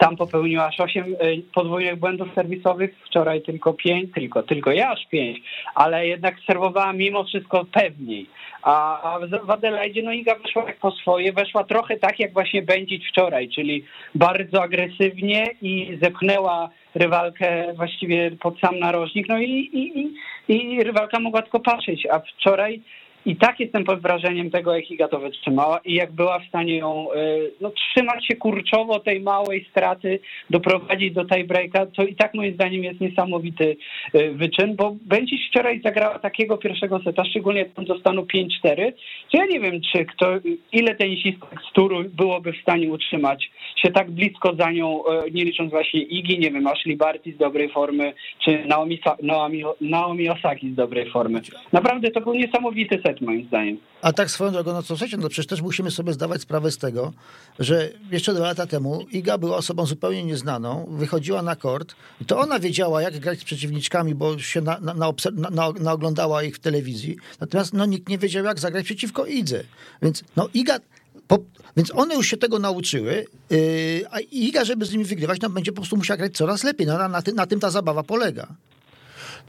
[0.00, 1.16] Tam popełniła aż 8
[1.54, 5.38] podwójnych błędów serwisowych, wczoraj tylko 5, tylko, tylko ja aż 5,
[5.74, 8.26] ale jednak serwowała mimo wszystko pewniej.
[8.62, 13.08] A, w Adelaide no Iga weszła jak po swoje, weszła trochę tak jak właśnie Będzić
[13.08, 13.84] wczoraj, czyli
[14.14, 20.12] bardzo agresywnie i zepchnęła rywalkę właściwie pod sam narożnik, no i, i,
[20.48, 22.80] i, i rywalka mogła tylko patrzeć, a wczoraj
[23.26, 26.76] i tak jestem pod wrażeniem tego, jak Iga to wytrzymała i jak była w stanie
[26.76, 32.34] ją y, no, trzymać się kurczowo tej małej straty, doprowadzić do tiebreaka, to i tak
[32.34, 33.76] moim zdaniem jest niesamowity
[34.14, 38.48] y, wyczyn, bo Będziś wczoraj zagrała takiego pierwszego seta, szczególnie tam do stanu 5-4,
[39.34, 40.26] że ja nie wiem, czy kto,
[40.72, 45.44] ile tenisistek z turu byłoby w stanie utrzymać się tak blisko za nią, y, nie
[45.44, 48.12] licząc właśnie Igi, nie wiem, Ashley Barty z dobrej formy,
[48.44, 51.40] czy Naomi, Naomi, Naomi Osaki z dobrej formy.
[51.72, 53.78] Naprawdę to był niesamowity set moim zdaniem.
[54.02, 56.78] A tak swoją drogą, no co trzecie, no przecież też musimy sobie zdawać sprawę z
[56.78, 57.12] tego,
[57.58, 62.38] że jeszcze dwa lata temu Iga była osobą zupełnie nieznaną, wychodziła na kort i to
[62.38, 66.42] ona wiedziała, jak grać z przeciwniczkami, bo się na, na, na, obser- na, na, naoglądała
[66.42, 67.16] ich w telewizji.
[67.40, 69.62] Natomiast no, nikt nie wiedział, jak zagrać przeciwko Idze.
[70.02, 70.78] Więc no Iga...
[71.28, 71.38] Po,
[71.76, 73.58] więc one już się tego nauczyły, yy,
[74.10, 76.86] a Iga, żeby z nimi wygrywać, no będzie po prostu musiała grać coraz lepiej.
[76.86, 78.46] No, na, na, tym, na tym ta zabawa polega.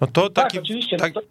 [0.02, 0.97] No to Tak, taki, oczywiście.
[0.97, 1.21] tak, To-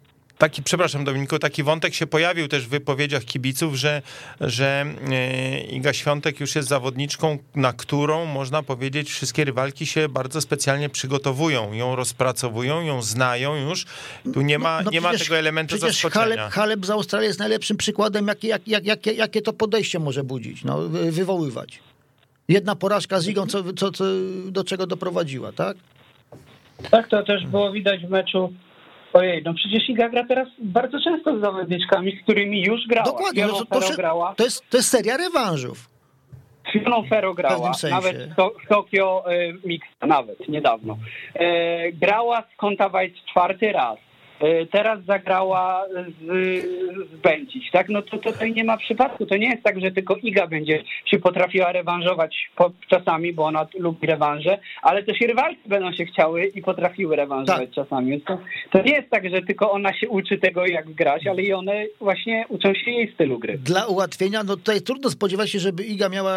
[0.41, 4.01] taki, przepraszam Dominiku, taki wątek się pojawił też w wypowiedziach kibiców, że,
[4.41, 10.41] że e, Iga Świątek już jest zawodniczką, na którą można powiedzieć wszystkie rywalki się bardzo
[10.41, 13.85] specjalnie przygotowują, ją rozpracowują, ją znają już.
[14.33, 16.25] Tu nie ma, No nie ma przecież- tego elementu przecież zaskoczenia.
[16.35, 20.23] Halep, Halep z Australii jest najlepszym przykładem, jakie, jak, jak, jakie, jakie to podejście może
[20.23, 21.79] budzić, no, wy- wywoływać.
[22.47, 24.03] Jedna porażka z Igą, co, co, co,
[24.45, 25.77] do czego doprowadziła, tak?
[26.91, 28.53] Tak, to też było widać w meczu.
[29.13, 33.05] Ojej, no przecież Iga gra teraz bardzo często z zawodniczkami, z którymi już grała.
[33.05, 35.89] Dokładnie, no, to, grała, to, jest, to jest seria rewanżów.
[36.73, 40.97] Fioną Ferro grała, nawet w, to, w Tokio e, Mix, nawet niedawno.
[41.35, 43.97] E, grała z Kontawajt czwarty raz.
[44.41, 45.85] E, teraz zagrała
[46.21, 46.25] z,
[47.11, 47.89] z Będzić, tak?
[47.89, 49.25] No to tutaj nie ma przypadku.
[49.25, 53.67] To nie jest tak, że tylko Iga będzie się potrafiła rewanżować po, czasami, bo ona
[53.79, 57.85] lubi rewanże, ale też i rywalki będą się chciały i potrafiły rewanżować Tak.
[57.85, 58.21] czasami.
[58.21, 58.37] To,
[58.71, 61.85] to nie jest tak, że tylko ona się uczy tego, jak grać, ale i one
[61.99, 63.57] właśnie uczą się jej stylu gry.
[63.57, 66.33] Dla ułatwienia, no tutaj trudno spodziewać się, żeby Iga miała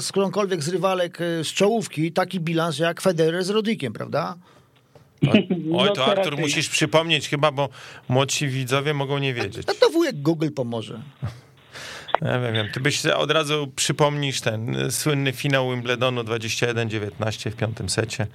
[0.00, 4.34] z którąkolwiek z rywalek e, z czołówki taki bilans jak Federer z Rodikiem, prawda?
[5.26, 7.68] Oj, No to Artur musisz przypomnieć chyba, bo
[8.08, 9.66] młodsi widzowie mogą nie wiedzieć.
[9.66, 11.00] No to wujek Google pomoże.
[12.22, 12.68] Ja wiem, wiem.
[12.72, 18.26] Ty byś od razu przypomnisz ten y, słynny finał Wimbledonu 21-19 w piątym secie.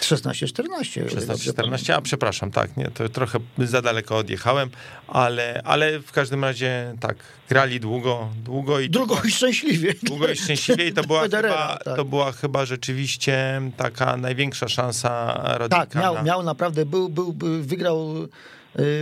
[0.00, 1.06] 16-14.
[1.06, 4.70] o ile dobrze 16-14, a przepraszam, tak, nie, to trochę za daleko odjechałem,
[5.08, 7.16] ale, ale w każdym razie tak,
[7.48, 9.94] grali długo, długo i Długo i szczęśliwie.
[10.02, 11.96] długo i szczęśliwie i to była, Federera, chyba, tak.
[11.96, 15.86] to była chyba rzeczywiście taka największa szansa Rodrika.
[15.86, 18.28] Tak, miał, miał naprawdę, był, był, był wygrał,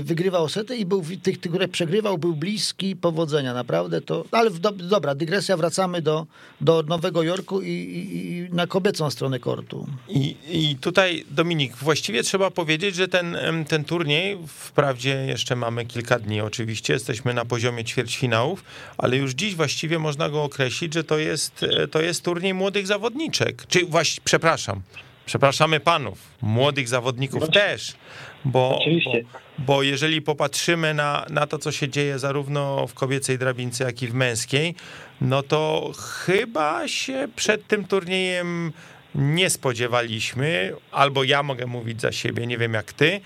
[0.03, 5.15] wygrywał sety i był tych, które przegrywał, był bliski powodzenia, naprawdę to, ale do, dobra,
[5.15, 6.27] dygresja, wracamy do,
[6.61, 9.87] do Nowego Jorku i, i, i na kobiecą stronę kortu.
[10.09, 13.37] I, I tutaj, Dominik, właściwie trzeba powiedzieć, że ten,
[13.69, 18.65] ten turniej, wprawdzie jeszcze mamy kilka dni oczywiście, jesteśmy na poziomie ćwierćfinałów,
[18.99, 22.87] ale już dziś właściwie można go określić, że to jest, e, to jest turniej młodych
[22.87, 23.67] zawodniczek.
[23.67, 24.83] Czy właśnie, przepraszam,
[25.29, 27.97] Przepraszamy panów, młodych zawodników też,
[28.45, 29.13] bo, bo,
[29.59, 34.07] bo jeżeli popatrzymy na, na to, co się dzieje zarówno w kobiecej drabince, jak i
[34.07, 34.75] w męskiej,
[35.21, 38.73] no to chyba się przed tym turniejem
[39.15, 43.21] nie spodziewaliśmy, albo ja mogę mówić za siebie, nie wiem jak ty,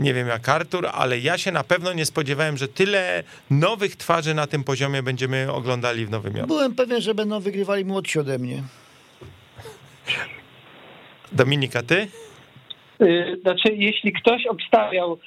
[0.00, 4.34] nie wiem jak Artur, ale ja się na pewno nie spodziewałem, że tyle nowych twarzy
[4.34, 6.48] na tym poziomie będziemy oglądali w Nowym Jorku.
[6.48, 8.62] Byłem pewien, że będą wygrywali młodsi ode mnie.
[11.32, 12.06] Dominika, ty?
[13.02, 15.18] Y, Znaczy, jeśli ktoś obstawiał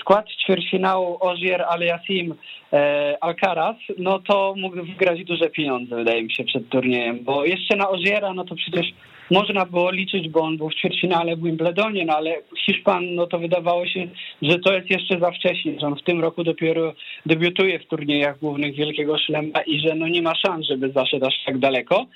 [0.00, 2.34] skład ćwierćfinału Ogier Aliasim
[2.72, 7.76] e, Alcaraz, no to mógł wygrać duże pieniądze, wydaje mi się, przed turniejem, bo jeszcze
[7.76, 8.86] na Ogiera, no to przecież
[9.30, 12.36] można było liczyć, bo on był w ćwierćfinale w Wimbledonie, no ale
[12.66, 14.08] Hiszpan, no to wydawało się,
[14.42, 16.94] że to jest jeszcze za wcześnie, że on w tym roku dopiero
[17.26, 21.34] debiutuje w turniejach głównych Wielkiego Szlema i że no nie ma szans, żeby zaszedł aż
[21.46, 22.06] tak daleko.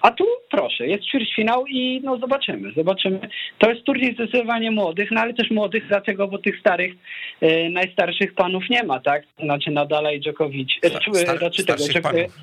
[0.00, 3.18] A tu proszę, jest ćwierćfinał i no zobaczymy, zobaczymy.
[3.58, 6.92] To jest turniej zdecydowanie młodych, no ale też młodych, dlatego, bo tych starych,
[7.40, 9.22] e, najstarszych panów nie ma, tak?
[9.42, 10.68] Znaczy Nadala i Djokovic.
[10.82, 12.38] E, Star- czy- star- znaczy tego, panów.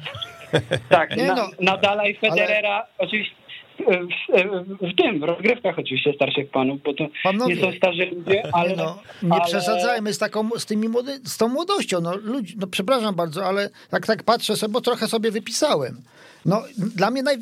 [0.89, 3.40] Tak, Nie na, no, Nadala i Federera, oczywiście e,
[3.81, 8.43] w, w tym, w rozgrywkach oczywiście starszych panów, bo to Panowie, nie są starzy ludzie,
[8.53, 8.69] ale...
[8.69, 12.01] nie, no, nie ale- przesadzajmy z, taką, z, tymi młody, z tą młodością.
[12.01, 16.01] No, ludzi, no przepraszam bardzo, ale tak, tak patrzę sobie, bo trochę sobie wypisałem.
[16.45, 17.37] No, dla mnie naj...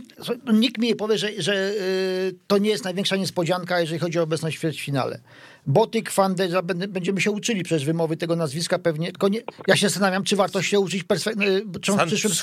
[0.46, 4.20] no, nikt mi nie powie, że, że y, to nie jest największa niespodzianka, jeżeli chodzi
[4.20, 5.20] o obecność w ćwierćfinale.
[5.70, 9.08] Botyk, Fandeja, będę- będziemy się uczyli przez wymowy tego nazwiska pewnie.
[9.08, 11.04] Tylko nie, ja się zastanawiam, czy warto się uczyć,
[11.82, 12.34] czy on w przyszłym,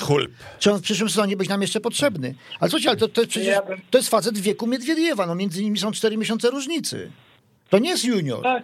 [0.59, 2.35] czy on w przyszłym sezonie być nam jeszcze potrzebny.
[2.59, 3.57] Ale słuchajcie, ale to, to jest przecież
[3.91, 7.11] to jest facet w wieku Miedwiediewa, no między nimi są 4 miesiące różnicy.
[7.69, 8.43] To nie jest junior.
[8.43, 8.63] Tak,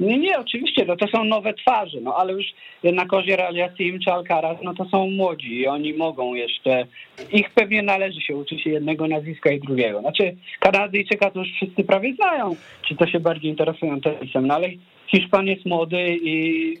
[0.00, 2.46] nie, nie, oczywiście, no to są nowe twarze, no ale już
[2.82, 6.86] jednak Ogier Aliasim czy Alcaraz, no to są młodzi i oni mogą jeszcze,
[7.32, 10.00] ich pewnie należy się uczyć jednego nazwiska i drugiego.
[10.00, 12.56] Znaczy Kanadyjczyka to już wszyscy prawie znają,
[12.88, 14.68] czy to się bardziej interesują tenisem, no ale
[15.06, 16.74] Hiszpan jest młody i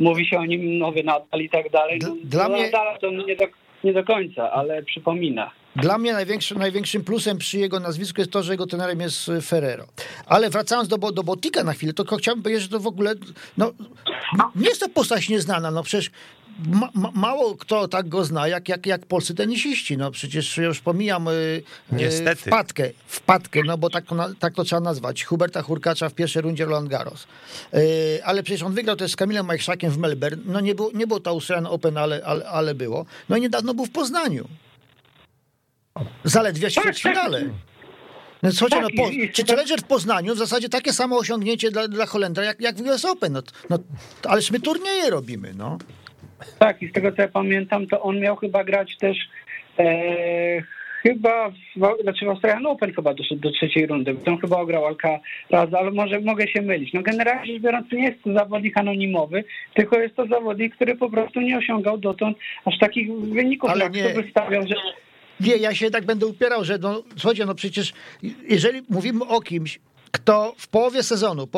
[0.00, 1.98] mówi się o nim nowy nadal i tak dalej.
[2.02, 3.44] No, Dla no, mnie- Nadal to nie do,
[3.84, 5.50] nie do końca, ale przypomina.
[5.76, 9.40] Dla mnie największym, największym plusem przy jego nazwisku jest to, że jego trenerem jest y,
[9.40, 9.86] Ferrero.
[10.26, 13.14] Ale wracając do, do Botika na chwilę, to chciałbym powiedzieć, że to w ogóle
[13.58, 13.72] no,
[14.56, 15.70] nie jest to postać nieznana.
[15.70, 16.10] No przecież
[16.66, 19.96] ma, ma, mało kto tak go zna, jak, jak, jak polscy tenisiści.
[19.96, 22.42] No przecież już pomijam y, y, Niestety.
[22.42, 25.24] wpadkę, wpadkę, no bo tak to, na, tak to trzeba nazwać.
[25.24, 27.26] Huberta Hurkacza w pierwszej rundzie Roland Garros.
[27.74, 30.42] Y, ale przecież on wygrał też z Kamilem Majchrzakiem w Melbourne.
[30.46, 33.06] No nie było, nie było to Australian Open, ale, ale, ale było.
[33.28, 34.48] No i niedawno był w Poznaniu.
[36.24, 37.42] Zaledwie w ćwierćfinale.
[38.42, 41.18] No słuchajcie, Tak, no, po, i- i- czy Challenger w Poznaniu w zasadzie takie samo
[41.18, 43.32] osiągnięcie dla, dla Holendra jak, jak w US Open.
[43.32, 43.78] No, no,
[44.28, 45.78] ależ my turnieje robimy, no.
[46.58, 49.16] Tak, i z tego co ja pamiętam, to on miał chyba grać też
[49.78, 49.84] e,
[51.02, 54.86] chyba, w, znaczy w Australian Open chyba doszedł do trzeciej rundy, bo tam chyba ograł
[54.86, 56.92] Alcaraz, ale może mogę się mylić.
[56.92, 61.10] No generalnie rzecz biorąc, nie jest to zawodnik anonimowy, tylko jest to zawodnik, który po
[61.10, 64.04] prostu nie osiągał dotąd aż takich wyników, Ale jak nie.
[64.04, 64.74] to by stawiał, że
[65.40, 67.92] Nie, ja się tak będę upierał, że no, słuchajcie, no przecież
[68.48, 71.48] jeżeli mówimy o kimś, kto w połowie sezonu,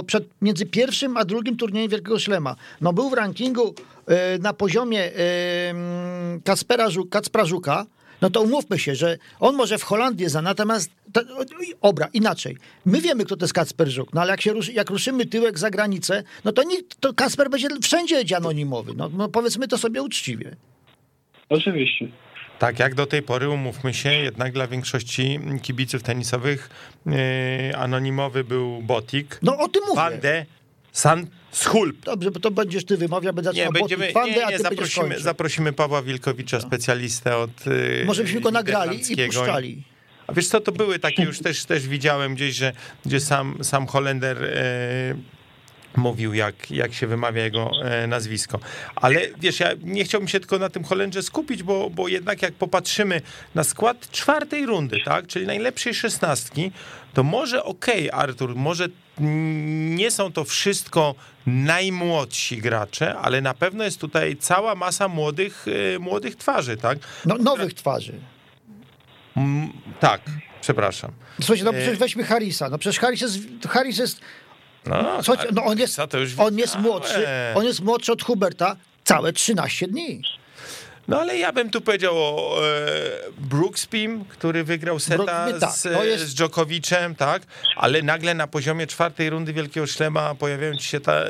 [0.42, 3.74] między pierwszym a drugim turniejem Wielkiego Szlema, no był w rankingu
[4.06, 7.86] e, na poziomie e, mm, Kacpera, Żu- Kacpra Żuka,
[8.20, 11.20] no to umówmy się, że on może w Holandii zna, natomiast, to,
[11.80, 12.56] obra, inaczej.
[12.84, 15.58] My wiemy, kto to jest Kacper Żuk, no ale jak, się ruszy, jak ruszymy tyłek
[15.58, 18.92] za granicę, no to, nikt, to Kacper będzie wszędzie anonimowy.
[18.96, 20.56] No, no powiedzmy to sobie uczciwie.
[21.48, 22.08] oczywiście.
[22.58, 26.70] Tak, jak do tej pory, umówmy się, jednak dla większości kibiców tenisowych
[27.06, 27.14] yy,
[27.76, 29.96] anonimowy był Botik, No o tym mówię.
[29.96, 30.46] Van de
[30.92, 32.04] San Schulp.
[32.04, 34.70] Dobrze, bo to będziesz ty wymawiał, będę Nie, będziemy, Botik, Fandę, nie, a nie będziesz
[34.70, 39.82] zaprosimy, zaprosimy Pawła Wilkowicza, specjalistę od yy, Może byśmy go nagrali i puszczali.
[40.26, 42.72] A wiesz co, to były takie, już też, też widziałem gdzieś, że
[43.06, 45.36] gdzie sam, sam Holender e,
[45.96, 48.59] mówił, jak, jak się wymawia jego e, nazwisko.
[48.96, 52.54] Ale wiesz, ja nie chciałbym się tylko na tym Holendrze skupić, bo, bo jednak jak
[52.54, 53.22] popatrzymy
[53.54, 56.72] na skład czwartej rundy, tak, czyli najlepszej szesnastki,
[57.14, 58.88] to może okej, Artur, może
[59.96, 61.14] nie są to wszystko
[61.46, 66.98] najmłodsi gracze, ale na pewno jest tutaj cała masa młodych, e, młodych twarzy, tak?
[67.26, 68.12] No, nowych twarzy.
[69.37, 70.20] Mm, tak,
[70.61, 71.12] przepraszam.
[71.40, 72.68] Słuchajcie, no E- przecież weźmy Harrisa.
[72.68, 74.20] No przecież Harris jest, Harris jest,
[74.87, 75.20] No,
[75.53, 79.87] no on jest, to już on jest młodszy, on jest młodszy od Huberta całe 13
[79.88, 80.22] dni.
[81.09, 82.70] No ale ja bym tu powiedział o e,
[83.38, 87.42] Brookspim, który wygrał seta Brooksby, tak, z, to jest- z Djokovicem, tak?
[87.77, 91.29] Ale nagle na poziomie czwartej rundy Wielkiego Szlema pojawiają ci się ta, e,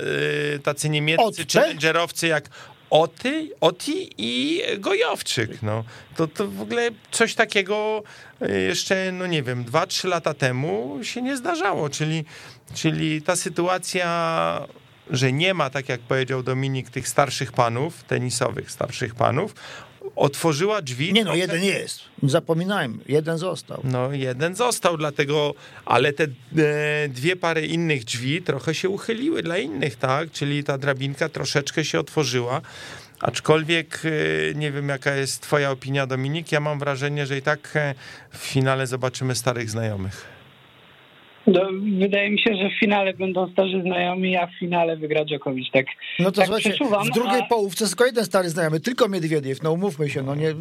[0.63, 1.45] tacy niemieccy Otce?
[1.61, 2.49] challengerowcy jak
[2.91, 5.63] Oty, Oti i Gojowczyk.
[5.63, 5.85] No.
[6.17, 8.03] To, to w ogóle coś takiego
[8.41, 12.25] e, jeszcze, no nie wiem, 2-3 lata temu się nie zdarzało, czyli,
[12.75, 14.67] czyli ta sytuacja
[15.11, 19.55] że nie ma, tak jak powiedział Dominik, tych starszych panów, tenisowych starszych panów,
[20.17, 21.13] otworzyła drzwi.
[21.13, 22.01] Nie no, jeden jest.
[22.23, 23.81] Zapominajmy, jeden został.
[23.85, 26.29] No, jeden został, dlatego, ale te e,
[27.09, 30.31] dwie pary innych drzwi trochę się uchyliły dla innych, tak?
[30.31, 32.61] Czyli ta drabinka troszeczkę się otworzyła.
[33.21, 36.53] Aczkolwiek e, nie wiem, jaka jest Twoja opinia, Dominik.
[36.53, 37.95] Ja mam wrażenie, że i tak e,
[38.31, 40.36] w finale zobaczymy starych znajomych.
[41.47, 41.61] No,
[41.99, 45.71] wydaje mi się, że w finale będą starzy znajomi, a w finale wygra Djokovic.
[45.73, 45.87] Tak,
[46.19, 46.75] no to tak słuchajcie,
[47.11, 47.47] w drugiej a...
[47.47, 50.55] połówce tylko jeden stary znajomy, tylko Miedwiediew, no umówmy się, no nie...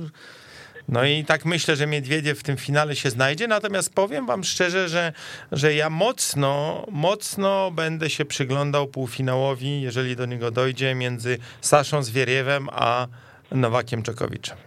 [0.90, 4.90] No i tak myślę, że Miedwiediew w tym finale się znajdzie, natomiast powiem wam szczerze,
[4.90, 5.14] że,
[5.52, 12.68] że ja mocno, mocno będę się przyglądał półfinałowi, jeżeli do niego dojdzie, między Saszą Zwieriewem
[12.72, 13.08] a
[13.52, 14.58] Nowakiem Dżokowiczem.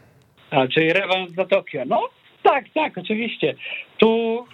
[0.51, 1.83] A, czyli rewanż za Tokio.
[1.87, 2.09] No,
[2.43, 3.55] tak, tak, oczywiście.
[3.99, 4.45] Tu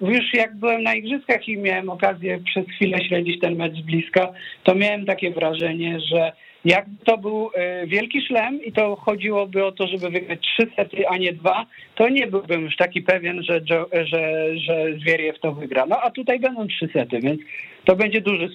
[0.00, 4.32] już jak byłem na igrzyskach i miałem okazję przez chwilę śledzić ten mecz z bliska,
[4.64, 6.32] to miałem takie wrażenie, że
[6.64, 11.08] jak to był e, wielki szlem i to chodziłoby o to, żeby wygrać trzy sety,
[11.08, 13.84] a nie dwa, to nie byłbym już taki pewien, że, że,
[14.56, 15.86] że Zwieriew to wygra.
[15.86, 17.40] No a tutaj będą trzy sety, więc
[17.84, 18.48] to będzie duży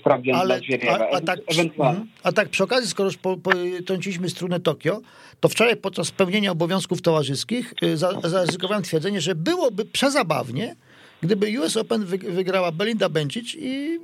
[0.00, 1.08] sprawdzian dla Zwieriewa.
[1.12, 1.38] A, a, tak,
[1.78, 2.06] mhm.
[2.22, 5.00] a tak przy okazji, skoro już po, potrąciliśmy strunę Tokio,
[5.40, 10.76] to wczoraj podczas spełnienia obowiązków towarzyskich y, zaryzykowałem twierdzenie, że byłoby przezabawnie,
[11.22, 13.98] gdyby US Open wygrała Belinda Bencic i,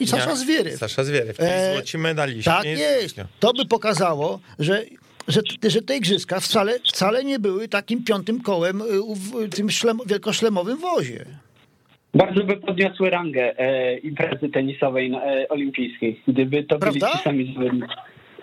[0.00, 0.78] i Sasza ja, Zwieryw.
[0.78, 2.50] Sasza Zwieryw, e, złoci medaliści.
[2.50, 3.16] Tak jest.
[3.40, 4.84] To by pokazało, że
[5.28, 8.84] że, że te igrzyska wcale, wcale nie były takim piątym kołem y,
[9.16, 11.24] w tym szlem, wielkoszlemowym wozie.
[12.14, 17.06] Bardzo by podniosły rangę e, imprezy tenisowej e, olimpijskiej, gdyby to Prawda?
[17.06, 17.94] byli ci sami zawodnicy.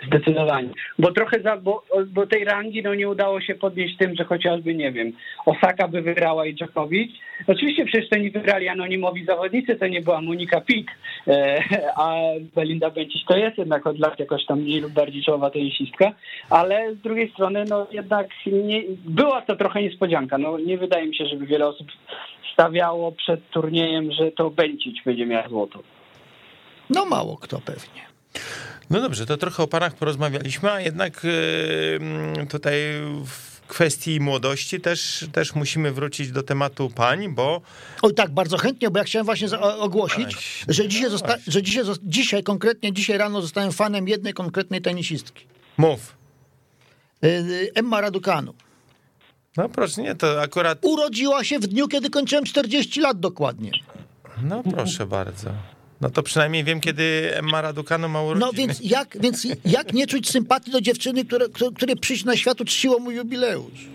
[0.07, 0.69] Zdecydowanie.
[0.99, 4.75] Bo trochę za, bo, bo tej rangi no, nie udało się podnieść tym, że chociażby,
[4.75, 5.11] nie wiem,
[5.45, 7.11] Osaka by wygrała i Djokovic.
[7.47, 10.87] Oczywiście przecież to nie wygrali anonimowi zawodnicy, to nie była Monika Pitt,
[11.27, 11.63] e,
[11.95, 12.15] a
[12.55, 16.11] Belinda Bencic to jest jednak od lat jakoś tam mniej lub bardziej czołowa tenisistka,
[16.49, 20.37] ale z drugiej strony no jednak nie, była to trochę niespodzianka.
[20.37, 21.87] No nie wydaje mi się, żeby wiele osób
[22.53, 25.79] stawiało przed turniejem, że to Bencic będzie miała złoto.
[26.89, 28.01] No mało kto pewnie.
[28.89, 32.73] No dobrze, to trochę o panach porozmawialiśmy, a jednak yy, tutaj
[33.25, 37.61] w kwestii młodości też, też musimy wrócić do tematu pań, bo...
[38.01, 42.43] Oj tak, bardzo chętnie, bo ja chciałem właśnie ogłosić, że, dzisiaj, zosta- że dzisiaj, dzisiaj,
[42.43, 45.45] konkretnie dzisiaj rano zostałem fanem jednej konkretnej tenisistki.
[45.77, 46.15] Mów.
[47.21, 48.53] Yy, Emma Raducanu.
[49.57, 50.79] No proszę, nie, to akurat...
[50.81, 53.71] Urodziła się w dniu, kiedy kończyłem 40 lat dokładnie.
[54.43, 55.49] No proszę bardzo.
[56.01, 58.45] No to przynajmniej wiem, kiedy Emma Raducanu ma urodziny.
[58.45, 62.61] No więc jak, więc jak nie czuć sympatii do dziewczyny, które, które przyjść na świat
[62.61, 63.87] uczciło mój jubileusz?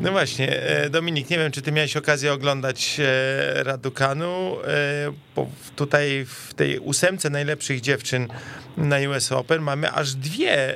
[0.00, 5.46] No właśnie, e, Dominik, nie wiem, czy ty miałeś okazję oglądać e, Raducanu, e, bo
[5.76, 8.28] tutaj w tej ósemce najlepszych dziewczyn
[8.76, 10.74] na US Open mamy aż dwie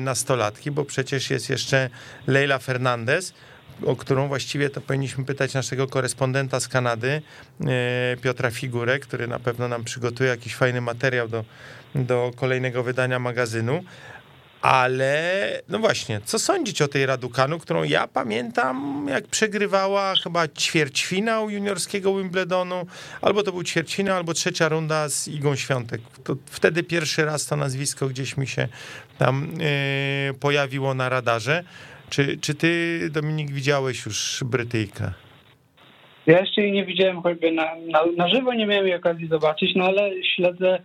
[0.00, 1.90] nastolatki, bo przecież jest jeszcze
[2.26, 3.32] Leila Fernandez,
[3.86, 7.22] o którą właściwie to powinniśmy pytać naszego korespondenta z Kanady,
[7.60, 11.44] e, Piotra Figurę, który na pewno nam przygotuje jakiś fajny materiał do,
[11.94, 13.84] do kolejnego wydania magazynu.
[14.62, 21.50] Ale no właśnie, co sądzić o tej Radukanu, którą ja pamiętam, jak przegrywała chyba ćwierćfinał
[21.50, 22.86] juniorskiego Wimbledonu,
[23.20, 26.00] albo to był ćwierćfinał, albo trzecia runda z Igą Świątek.
[26.24, 28.68] To wtedy pierwszy raz to nazwisko gdzieś mi się
[29.18, 29.48] tam
[30.28, 31.64] yy, pojawiło na radarze.
[32.10, 35.12] Czy, czy ty, Dominik, widziałeś już Brytyjkę?
[36.26, 39.70] Ja jeszcze jej nie widziałem choćby na, na, na żywo, nie miałem jej okazji zobaczyć,
[39.76, 40.78] no ale śledzę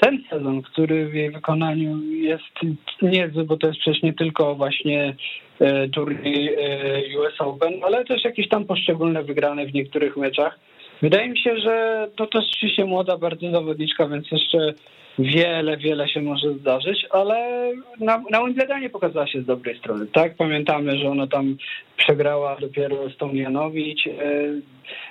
[0.00, 5.14] ten sezon, który w jej wykonaniu jest niezły, bo to jest przecież nie tylko właśnie
[5.60, 10.58] e, turniej e, US Open, ale też jakieś tam poszczególne wygrane w niektórych meczach.
[11.02, 12.44] Wydaje mi się, że to też
[12.76, 14.74] się młoda bardzo zawodniczka, więc jeszcze
[15.18, 20.06] wiele, wiele się może zdarzyć, ale na, na Wimbledonie pokazała się z dobrej strony.
[20.06, 21.56] Tak, pamiętamy, że ona tam
[21.96, 24.10] przegrała dopiero z Tomjanowicz, e,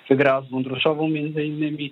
[0.09, 1.91] wygrała z Wądruszową między innymi.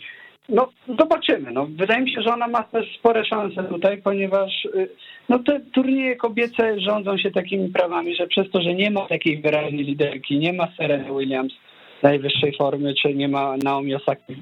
[0.50, 1.52] No, zobaczymy.
[1.52, 4.88] No, wydaje mi się, że ona ma też spore szanse tutaj, ponieważ e,
[5.30, 9.42] no, te turnieje kobiece rządzą się takimi prawami, że przez to, że nie ma takiej
[9.42, 11.54] wyraźnej liderki, nie ma Serena Williams
[12.04, 14.36] najwyższej formy, czy nie ma Naomi Osaki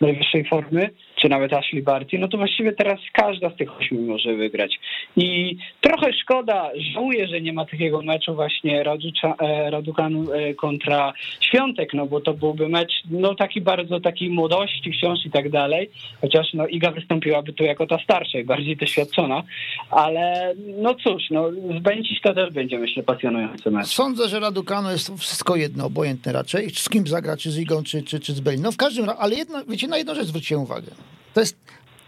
[0.00, 4.34] najwyższej formy, czy nawet Ashley Barty, no to właściwie teraz każda z tych ośmiu może
[4.34, 4.78] wygrać.
[5.16, 11.94] I trochę szkoda, żałuję, że nie ma takiego meczu właśnie e, Radukanu e, kontra Świątek,
[11.94, 15.90] no bo to byłby mecz no taki bardzo takiej młodości wciąż i tak dalej,
[16.20, 19.42] chociaż no Iga wystąpiłaby tu jako ta starsza i bardziej doświadczona,
[19.90, 23.86] ale no cóż, no zbędzić to też będzie myślę pasjonujący mecz.
[23.86, 28.02] Sądzę, że Raducanu jest wszystko jedno, obojętne raczej, z kim zagra, czy z Igą, czy,
[28.02, 28.62] czy, czy z Belin.
[28.62, 30.90] No w każdym razie, ale jedno, wiecie, na jedną rzecz zwróciłem uwagę.
[31.34, 31.56] To jest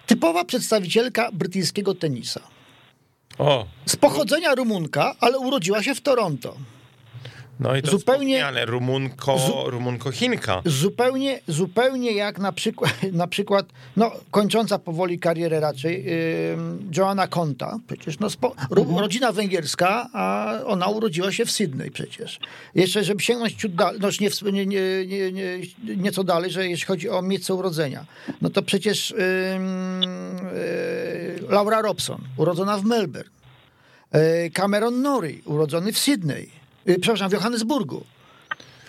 [0.07, 2.41] typowa przedstawicielka brytyjskiego tenisa.
[3.39, 3.67] O.
[3.87, 6.57] Z pochodzenia Rumunka, ale urodziła się w Toronto.
[7.61, 10.63] No i to zupełnie Rumunko, zu, Rumunko-Chinka.
[10.65, 16.57] Zupełnie, zupełnie jak na przykład, na przykład no, kończąca powoli karierę raczej yy,
[16.97, 18.99] Joanna Conta, przecież no, spo, mhm.
[18.99, 22.41] rodzina węgierska, a ona urodziła się w Sydney przecież.
[22.75, 24.09] Jeszcze, żeby sięgnąć ciut dalej, no,
[24.51, 25.59] nie, nie, nie, nie,
[25.97, 28.05] nieco dalej, że jeśli chodzi o miejsce urodzenia,
[28.43, 29.17] no to przecież yy,
[31.41, 33.39] yy, Laura Robson, urodzona w Melbourne.
[34.15, 36.58] Y, Cameron Norrie, urodzony w Sydney.
[36.89, 38.05] Y, przepraszam, w Johannesburgu.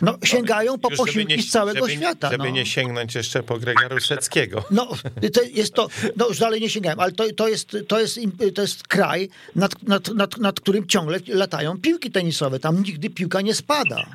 [0.01, 2.31] No, sięgają po posiłki nie, z całego żeby, świata.
[2.31, 2.49] Żeby no.
[2.49, 4.63] nie sięgnąć jeszcze po Grega Ruseckiego.
[4.71, 4.87] No,
[5.33, 8.19] to jest to, no już dalej nie sięgałem, ale to, to, jest, to, jest,
[8.55, 12.59] to jest kraj, nad, nad, nad, nad którym ciągle latają piłki tenisowe.
[12.59, 14.05] Tam nigdy piłka nie spada.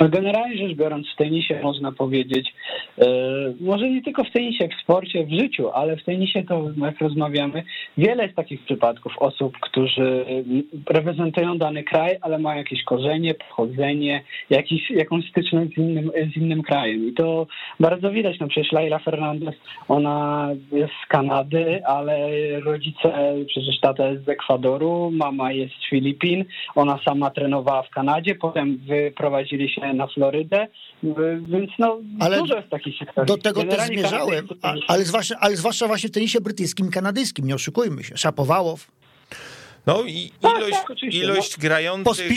[0.00, 2.54] No generalnie rzecz biorąc, w tenisie można powiedzieć,
[2.98, 3.06] e,
[3.60, 7.64] może nie tylko w tenisie, w sporcie, w życiu, ale w tenisie to, jak rozmawiamy,
[7.98, 10.24] wiele jest takich przypadków osób, którzy
[10.90, 16.62] reprezentują dany kraj, ale mają jakieś korzenie, pochodzenie, jakiś, jakąś styczność z innym, z innym
[16.62, 17.08] krajem.
[17.08, 17.46] I to
[17.80, 18.40] bardzo widać.
[18.40, 19.54] No przecież Laila Fernandez,
[19.88, 22.30] ona jest z Kanady, ale
[22.60, 28.34] rodzice, przecież tata jest z Ekwadoru, mama jest z Filipin, ona sama trenowała w Kanadzie,
[28.34, 30.66] potem wyprowadzili się na Florydę,
[31.48, 33.28] więc no ale dużo jest takich historii.
[33.28, 34.48] Do tego też zmierzałem,
[34.88, 38.16] ale zwłaszcza, ale zwłaszcza właśnie w tenisie brytyjskim, kanadyjskim, nie oszukujmy się.
[38.16, 38.90] Szapowałow.
[39.86, 41.62] No i tak, ilość, tak, ilość no.
[41.62, 42.32] grających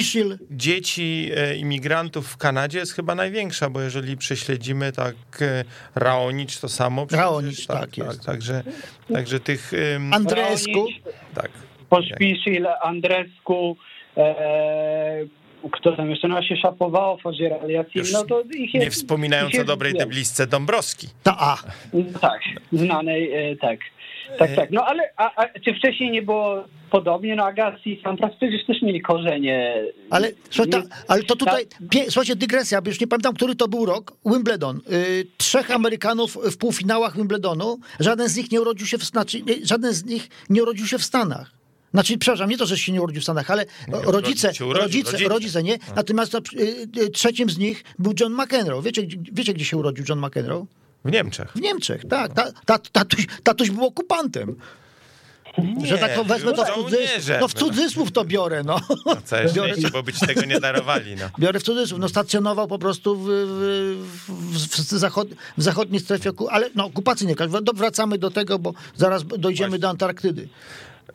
[0.52, 5.64] dzieci e, imigrantów w Kanadzie jest chyba największa, bo jeżeli prześledzimy tak e,
[5.96, 7.08] Raonicz to samo.
[7.12, 8.18] Raonicz, tak, tak, jest.
[8.18, 8.64] Tak, także,
[9.14, 9.72] także tych...
[10.12, 10.88] Andresku.
[11.36, 11.52] Tak.
[11.90, 13.78] Pospiszil, Andresku,
[14.18, 15.26] e,
[15.70, 19.64] kto tam jeszcze no, się szapowało, Fozier Aliasim, no to ich jest, Nie wspominając o
[19.64, 21.08] dobrej deblisce Dąbrowski.
[21.24, 21.58] Ta A.
[21.94, 22.42] No, tak,
[22.72, 23.80] znanej, e, tak.
[24.40, 24.72] Tak, tak.
[24.72, 27.36] No ale a, a, czy wcześniej nie było podobnie?
[27.36, 29.84] No Agassi i Sampras przecież też mieli korzenie.
[30.10, 30.32] Ale,
[30.72, 34.14] ta, ale to tutaj, pie, słuchajcie, dygresja, bo już nie pamiętam, który to był rok.
[34.26, 34.82] Wimbledon.
[34.92, 37.78] Y, trzech Amerykanów w półfinałach Wimbledonu.
[38.00, 41.04] Żaden z nich nie urodził się w, znaczy, żaden z nich nie urodził się w
[41.04, 41.57] Stanach.
[41.98, 45.12] Znaczy, przepraszam, nie to, że się nie urodził w Stanach, ale no, rodzice, urodził, rodzice,
[45.12, 45.30] rodzice.
[45.30, 45.78] rodzice, nie?
[45.88, 45.94] No.
[45.96, 48.82] Natomiast to, y, y, trzecim z nich był John McEnroe.
[48.82, 50.66] Wiecie, wiecie, gdzie się urodził John McEnroe?
[51.06, 51.52] W Niemczech.
[51.56, 52.34] W Niemczech, tak.
[52.34, 54.56] Ta, ta, tatuś, tatuś był okupantem.
[55.58, 57.38] Nie, że tak to wezmę to w cudzysłów.
[57.42, 58.80] No w cudzysłów to biorę, no.
[59.06, 61.30] no całe biorę, szczęście, bo być tego nie darowali, no.
[61.40, 62.00] Biorę w cudzysłów.
[62.00, 65.28] No stacjonował po prostu w, w, w, w, zachod,
[65.58, 67.36] w zachodniej strefie, ale no okupacyjnie.
[67.76, 69.80] Wracamy do tego, bo zaraz dojdziemy Właśnie.
[69.80, 70.48] do Antarktydy.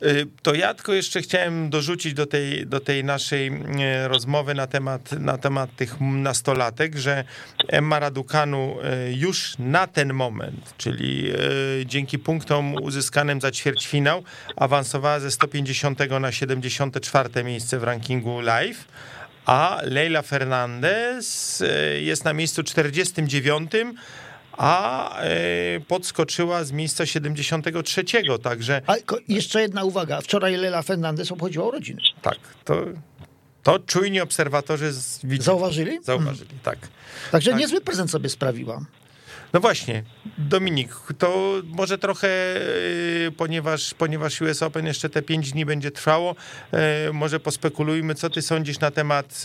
[0.01, 4.67] Y, to ja tylko jeszcze chciałem dorzucić do tej, do tej naszej y, rozmowy na
[4.67, 7.23] temat, na temat tych nastolatek, że
[7.67, 8.77] Emma Raducanu
[9.07, 11.33] y, już na ten moment, czyli
[11.85, 14.23] dzięki punktom uzyskanym za ćwierćfinał,
[14.55, 18.85] awansowała ze 150 na 74 miejsce w rankingu live,
[19.45, 21.63] a Leila Fernandez
[22.01, 23.71] jest na miejscu 49
[24.57, 28.03] a e, podskoczyła z miejsca 73,
[28.43, 28.81] także...
[28.87, 28.95] A
[29.27, 32.01] jeszcze jedna uwaga, wczoraj Lela Fernandez obchodziła urodziny.
[32.21, 32.85] Tak, to,
[33.63, 34.91] to czujni obserwatorzy
[35.23, 35.43] widzieli.
[35.43, 36.03] Zauważyli?
[36.03, 36.63] Zauważyli, hmm.
[36.63, 36.77] tak.
[37.31, 37.59] Także tak.
[37.59, 38.85] niezły prezent sobie sprawiła.
[39.53, 40.03] No właśnie,
[40.37, 46.35] Dominik, to może trochę, e, ponieważ, ponieważ US Open jeszcze te 5 dni będzie trwało,
[46.71, 49.43] e, może pospekulujmy, co ty sądzisz na temat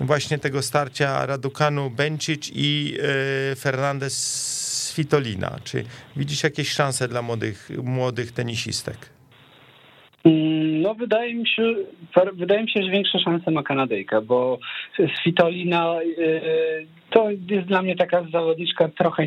[0.00, 2.98] właśnie tego starcia Radukanu Bencic i
[3.58, 4.14] Fernandez
[4.88, 5.58] Svitolina.
[5.64, 5.84] Czy
[6.16, 8.96] widzisz jakieś szanse dla młodych, młodych tenisistek?
[10.24, 11.74] Mm, no wydaje mi się,
[12.32, 14.58] wydaje mi się, że większe szanse ma Kanadyjka, bo
[15.22, 15.96] Svitolina
[17.10, 19.26] to jest dla mnie taka zawodniczka trochę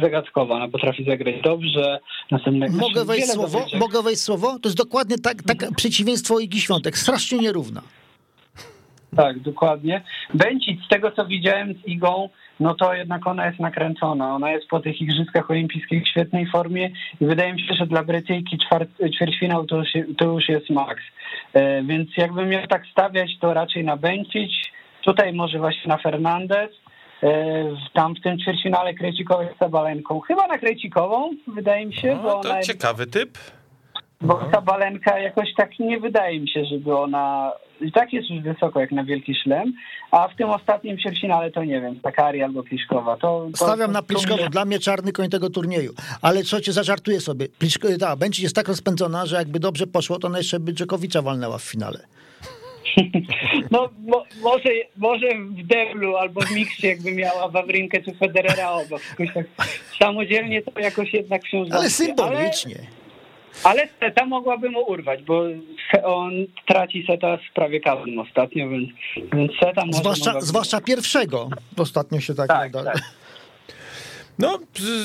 [0.00, 0.54] zagadkowa.
[0.54, 1.98] Ona potrafi zagrać dobrze.
[2.30, 3.66] Następne, mogę wejść słowo?
[3.78, 4.58] Mogę wejść słowo?
[4.62, 6.98] To jest dokładnie tak, tak przeciwieństwo Igi Świątek.
[6.98, 7.82] Strasznie nierówna.
[9.16, 10.02] Tak, dokładnie.
[10.34, 12.28] Bęcic, z tego co widziałem z Igą,
[12.60, 14.34] no to jednak ona jest nakręcona.
[14.34, 16.90] Ona jest po tych Igrzyskach Olimpijskich w świetnej formie
[17.20, 18.58] i wydaje mi się, że dla Brytyjki
[19.16, 21.02] ćwierćfinał to już, to już jest maks.
[21.52, 24.72] E, więc jakbym miał tak stawiać, to raczej na Bęcić,
[25.04, 26.70] tutaj może właśnie na Fernandez,
[27.94, 30.20] tam w tym ćwierćfinale Krejcikowej z Sabalenką.
[30.20, 32.14] Chyba na Krejcikową, wydaje mi się.
[32.14, 33.38] No, bo to ciekawy typ.
[34.20, 38.80] Bo Sabalenka jakoś tak nie wydaje mi się, żeby ona i tak jest już wysoko
[38.80, 39.72] jak na Wielki Szlem,
[40.10, 43.16] a w tym ostatnim ćwierćfinale to nie wiem, Takari albo Pliszkowa.
[43.16, 45.92] To, to, Stawiam to, na Pliszkową, dla mnie czarny koń tego turnieju.
[46.22, 50.18] Ale co cię zażartuję sobie, Pliszko, ta, Bęcik jest tak rozpędzona, że jakby dobrze poszło,
[50.18, 51.98] to ona jeszcze by Dżokowicza walnęła w finale.
[53.70, 59.00] No mo, może, może w deblu albo w miksie jakby miała Wawrinkę czy Federera obok.
[59.34, 59.46] Tak
[59.98, 62.76] samodzielnie to jakoś jednak się Ale symbolicznie.
[63.64, 65.42] Ale, ale seta mogłaby mu urwać, bo
[66.04, 66.32] on
[66.66, 68.88] traci seta z prawie każdym ostatnio, więc,
[69.32, 69.98] więc seta może...
[69.98, 70.46] Zwłaszcza, mogłaby...
[70.46, 71.48] zwłaszcza pierwszego.
[71.76, 72.48] Ostatnio się tak...
[72.48, 73.19] Tak, tak.
[74.40, 74.58] No,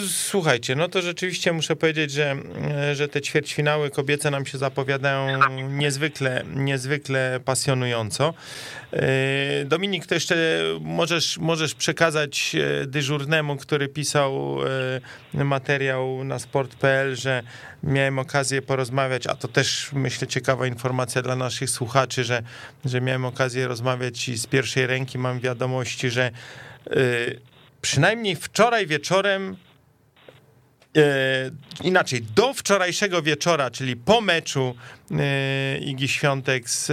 [0.07, 2.35] słuchajcie, no to rzeczywiście muszę powiedzieć, że,
[2.93, 8.33] że te ćwierćfinały kobiece nam się zapowiadają niezwykle, niezwykle pasjonująco.
[9.65, 12.55] Dominik, to jeszcze możesz, możesz przekazać
[12.85, 14.57] dyżurnemu, który pisał
[15.33, 17.43] materiał na sport.pl, że
[17.83, 22.43] miałem okazję porozmawiać, a to też myślę ciekawa informacja dla naszych słuchaczy, że,
[22.85, 26.31] że miałem okazję rozmawiać i z pierwszej ręki mam wiadomości, że
[27.85, 29.57] przynajmniej wczoraj wieczorem,
[30.97, 31.51] e,
[31.83, 34.75] inaczej, do wczorajszego wieczora, czyli po meczu
[35.11, 36.85] e, Igi Świątek z,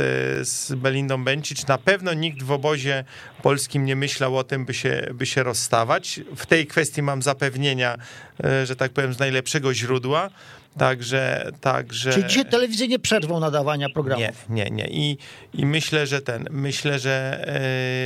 [0.49, 3.05] z Belindą Bencic, na pewno nikt w obozie
[3.43, 6.21] polskim nie myślał o tym, by się, by się rozstawać.
[6.37, 7.97] W tej kwestii mam zapewnienia,
[8.45, 10.31] e, że tak powiem, z najlepszego źródła.
[10.79, 12.13] Także, także...
[12.13, 14.49] Czyli dzisiaj telewizje nie przerwą nadawania programów.
[14.49, 14.87] Nie, nie, nie.
[14.87, 15.19] I,
[15.55, 17.45] i myślę, że ten, myślę, że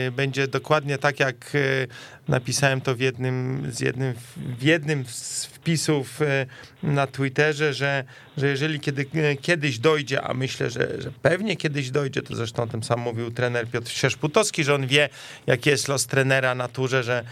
[0.08, 1.86] e, będzie dokładnie tak, jak e,
[2.28, 6.46] napisałem to w jednym z, jednym, w jednym z wpisów e,
[6.82, 8.04] na Twitterze, że,
[8.36, 9.06] że jeżeli kiedy,
[9.40, 13.30] kiedyś dojdzie, a myślę, że, że pewnie kiedyś dojdzie, to zresztą o tym sam mówił
[13.30, 15.08] trener Piotr Sierzputowski, że on wie,
[15.46, 17.24] jaki jest los trenera naturze, że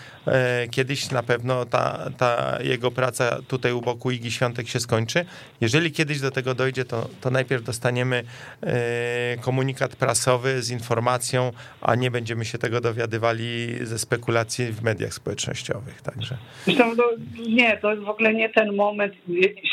[0.70, 5.24] kiedyś na pewno ta, ta jego praca tutaj u boku Igi Świątek się skończy.
[5.61, 8.24] Jeżeli kiedyś do tego dojdzie, to, to najpierw dostaniemy
[9.40, 16.03] komunikat prasowy z informacją, a nie będziemy się tego dowiadywali ze spekulacji w mediach społecznościowych.
[16.03, 16.37] Także.
[16.64, 17.11] Zresztą to,
[17.49, 19.14] nie, to jest w ogóle nie ten moment.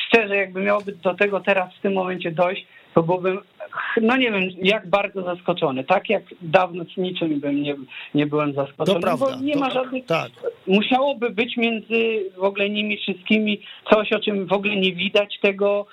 [0.08, 3.40] Szczerze, jakby miałoby do tego teraz w tym momencie dojść, to byłbym,
[4.02, 5.84] no nie wiem, jak bardzo zaskoczony.
[5.84, 7.76] Tak jak dawno z niczym bym nie,
[8.16, 9.00] nie byłem zaskoczony.
[9.00, 9.26] To prawda.
[9.26, 10.06] Bo nie ma żadnych.
[10.06, 10.32] Tak.
[10.68, 15.86] Musiałoby być między w ogóle nimi wszystkimi coś, o czym w ogóle nie widać tego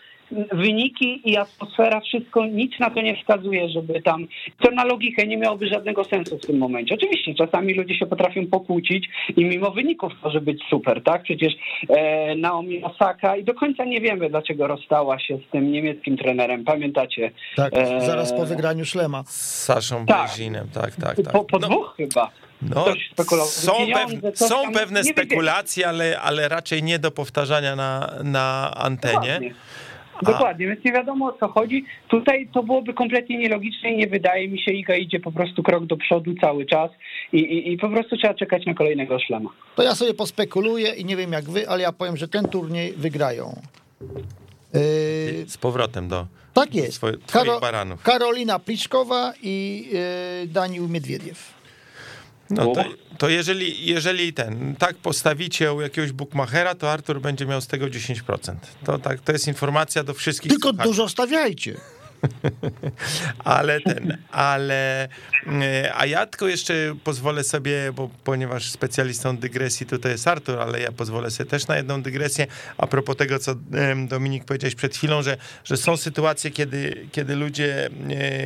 [0.52, 4.26] wyniki i atmosfera, wszystko, nic na to nie wskazuje, żeby tam,
[4.62, 6.94] to na logikę nie miałoby żadnego sensu w tym momencie.
[6.94, 11.22] Oczywiście czasami ludzie się potrafią pokłócić i mimo wyników może być super, tak?
[11.22, 11.52] Przecież
[11.88, 16.64] e, Naomi Osaka i do końca nie wiemy, dlaczego rozstała się z tym niemieckim trenerem,
[16.64, 17.30] pamiętacie?
[17.56, 19.24] Tak, e, zaraz po wygraniu Szlema.
[19.26, 20.26] Z Saszą tak.
[20.26, 21.32] Brzezinem, tak, tak, tak.
[21.32, 21.68] Po, po no.
[21.68, 22.30] dwóch chyba.
[22.62, 22.86] No,
[23.46, 29.14] są, pewne, są pewne spekulacje, ale, ale raczej nie do powtarzania na, na antenie.
[29.14, 29.54] Dokładnie.
[30.22, 31.84] Dokładnie, więc nie wiadomo o co chodzi.
[32.08, 35.86] Tutaj to byłoby kompletnie nielogiczne i nie wydaje mi się, Iga idzie po prostu krok
[35.86, 36.90] do przodu cały czas
[37.32, 39.50] i, i, i po prostu trzeba czekać na kolejnego szlama.
[39.76, 42.92] To ja sobie pospekuluję i nie wiem jak wy, ale ja powiem, że ten turniej
[42.92, 43.60] wygrają.
[44.74, 44.80] Yy...
[45.46, 46.26] Z powrotem do
[46.60, 46.94] tak jest.
[46.94, 47.60] Swoje, Karo.
[48.02, 49.86] Karolina Pliszkowa i
[50.42, 51.57] yy, Daniel Miedwiediew.
[52.50, 52.84] No to,
[53.18, 57.86] to jeżeli, jeżeli ten, tak postawicie u jakiegoś bookmachera, to Artur będzie miał z tego
[57.86, 58.54] 10%.
[58.84, 60.50] To, tak, to jest informacja do wszystkich.
[60.52, 60.88] Tylko słuchaczy.
[60.88, 61.74] dużo stawiajcie.
[63.44, 65.08] ale ten, ale
[65.94, 70.92] a ja tylko jeszcze pozwolę sobie, bo ponieważ specjalistą dygresji tutaj jest Artur, ale ja
[70.92, 72.46] pozwolę sobie też na jedną dygresję
[72.78, 73.54] a propos tego, co
[74.08, 77.90] Dominik powiedziałeś przed chwilą, że, że są sytuacje, kiedy, kiedy ludzie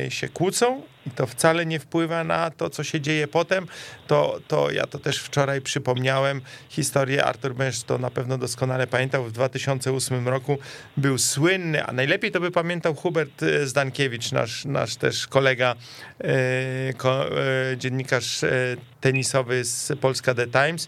[0.05, 3.67] e, się kłócą i to wcale nie wpływa na to, co się dzieje potem,
[4.07, 6.41] to, to ja to też wczoraj przypomniałem.
[6.69, 10.57] Historię, Artur Bęż to na pewno doskonale pamiętał, w 2008 roku
[10.97, 15.75] był słynny, a najlepiej to by pamiętał Hubert e, Zdankiewicz, nasz, nasz też kolega,
[16.21, 18.41] e, e, dziennikarz
[19.01, 20.87] tenisowy z Polska The Times,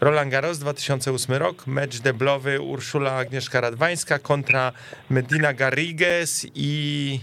[0.00, 4.72] Roland Garros 2008 rok, mecz deblowy Urszula Agnieszka Radwańska kontra
[5.10, 7.20] Medina Garrigues i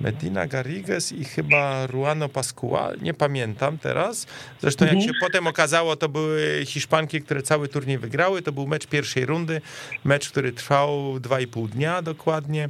[0.00, 4.26] Medina Garrigues i chyba Ruano Pascual, nie pamiętam teraz.
[4.60, 5.12] Zresztą jak mhm.
[5.12, 8.42] się potem okazało, to były Hiszpanki, które cały turniej wygrały.
[8.42, 9.60] To był mecz pierwszej rundy,
[10.04, 12.68] mecz, który trwał 2,5 dnia dokładnie.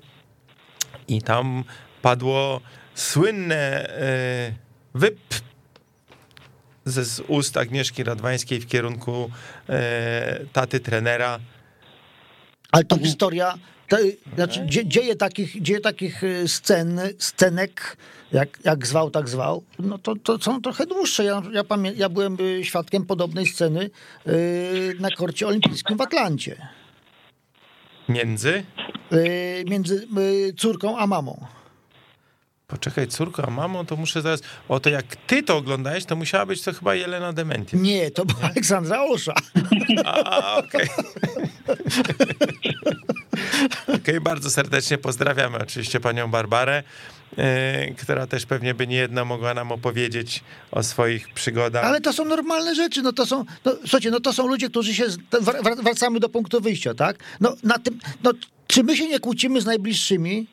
[1.09, 1.65] I tam
[2.03, 2.61] padło
[2.95, 4.53] słynne e,
[4.95, 5.19] wyp
[6.85, 9.31] ze z ust Agnieszki Radwańskiej w kierunku
[9.69, 11.39] e, taty trenera.
[12.73, 13.55] Ale to historia
[13.89, 13.97] to,
[14.35, 17.97] znaczy, dzie, dzieje, takich, dzieje takich y, scen, scenek,
[18.33, 21.25] jak, jak zwał, tak zwał, no to, to są trochę dłuższe.
[21.25, 23.91] Ja, ja, pamię, ja byłem y, świadkiem podobnej sceny
[24.27, 26.69] y, na korcie olimpijskim w Atlancie.
[28.09, 28.65] Między?
[29.13, 31.47] Y, między y, córką a mamą.
[32.67, 34.41] Poczekaj, córko, a mamą, to muszę zaraz...
[34.69, 37.79] O, to jak ty to oglądałeś, to musiała być to chyba Jelena Dementia.
[37.79, 39.35] Nie, to była Aleksandra Olsza.
[40.05, 40.89] A, okej.
[44.01, 46.83] Okej, bardzo serdecznie pozdrawiamy oczywiście panią Barbarę,
[47.37, 51.85] e, która też pewnie by niejedno mogła nam opowiedzieć o swoich przygodach.
[51.85, 54.95] Ale to są normalne rzeczy, no to są, no, słuchajcie, no to są ludzie, którzy
[54.95, 55.05] się,
[55.83, 57.19] wracamy do punktu wyjścia, tak?
[57.41, 58.33] No na tym, no
[58.67, 60.47] czy my się nie kłócimy z najbliższymi?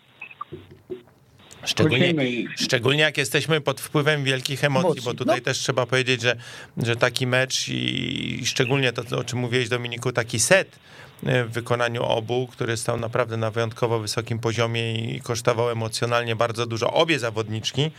[1.66, 2.14] Szczególnie,
[2.56, 5.44] szczególnie jak jesteśmy pod wpływem wielkich emocji, Emocji, bo tutaj no.
[5.44, 6.36] też trzeba powiedzieć, że,
[6.78, 10.80] że taki mecz i, i szczególnie to, o czym mówiłeś Dominiku, taki set
[11.26, 16.94] w wykonaniu obu, który stał naprawdę na wyjątkowo wysokim poziomie i kosztował emocjonalnie bardzo dużo
[16.94, 17.92] obie zawodniczki,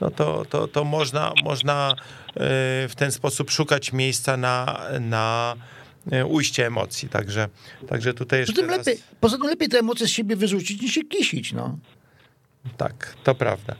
[0.00, 1.96] no to, to, to można, można e,
[2.88, 5.54] w ten sposób szukać miejsca na, na
[6.12, 7.08] e, ujście emocji.
[7.08, 7.48] Także,
[7.88, 8.86] także tutaj jeszcze Poza tym, raz...
[8.86, 11.78] lepiej, poza tym lepiej te emocje z siebie wyrzucić niż się kisić, no.
[12.76, 13.74] Tak, to prawda.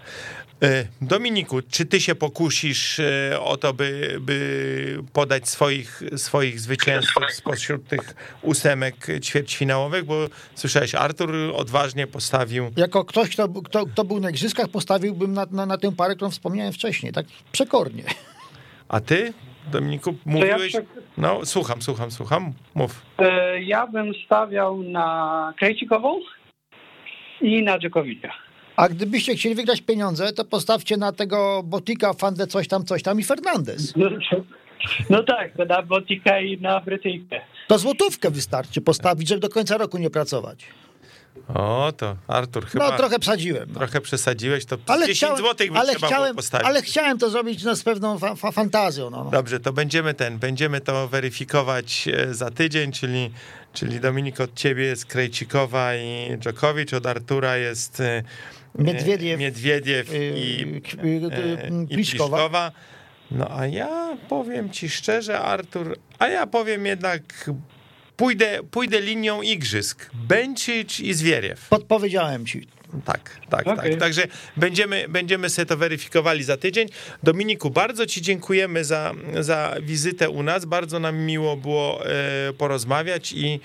[0.63, 7.25] E, Dominiku, czy ty się pokusisz e, o to, by, by podać swoich, swoich zwycięzców
[7.33, 10.05] spośród tych ósemek ćwierćfinałowych?
[10.05, 12.71] Bo słyszałeś, Artur odważnie postawił.
[12.77, 16.31] Jako ktoś, kto, kto, kto był na igrzyskach, postawiłbym na, na, na tę parę, którą
[16.31, 18.05] wspomniałem wcześniej, tak przekornie.
[18.89, 19.33] A ty,
[19.73, 20.73] Dominiku, mówiłeś.
[21.17, 22.53] No, słucham, słucham, słucham.
[22.75, 23.03] Mów.
[23.19, 26.21] E, Ja bym stawiał na Krejcikową
[27.41, 28.33] i na Dżokowicza.
[28.77, 33.21] A gdybyście chcieli wygrać pieniądze, to postawcie na tego Botika, Fandę, coś tam, coś tam
[33.21, 33.93] i Fernandez.
[33.97, 34.07] No,
[35.11, 37.41] no tak, to na Botika i na Brytyjkę.
[37.69, 40.65] To złotówkę wystarczy postawić, żeby do końca roku nie pracować.
[41.55, 43.69] O, to Artur, chyba No trochę przesadziłem.
[43.73, 43.79] No.
[43.79, 46.67] trochę przesadziłeś, to Ale 10 chciałem, złotych by ale, trzeba chciałem, było postawić.
[46.67, 49.11] ale chciałem to zrobić no, z pewną fa- fa- fantazją.
[49.11, 49.31] No, no.
[49.31, 53.31] Dobrze, to będziemy ten, będziemy to weryfikować e, za tydzień, czyli,
[53.73, 58.23] czyli Dominik od ciebie jest Krejcikowa i Dżokowicz, od Artura jest e,
[58.75, 62.37] Miedwiediew, Miedwiediew yy, i, yy, e, yy, i Pliszkowa.
[62.37, 62.73] Pliszkowa.
[63.31, 67.51] No a ja powiem ci szczerze, Artur, a ja powiem jednak
[68.17, 70.11] pójdę, pójdę linią igrzysk.
[70.15, 71.69] Bęcić i Zwieriew.
[71.69, 72.67] Podpowiedziałem ci.
[73.05, 73.91] Tak, tak, Okej.
[73.91, 74.01] tak.
[74.01, 76.89] Także będziemy, będziemy sobie to weryfikowali za tydzień.
[77.23, 80.65] Dominiku, bardzo Ci dziękujemy za, za wizytę u nas.
[80.65, 83.61] Bardzo nam miło było e, porozmawiać i,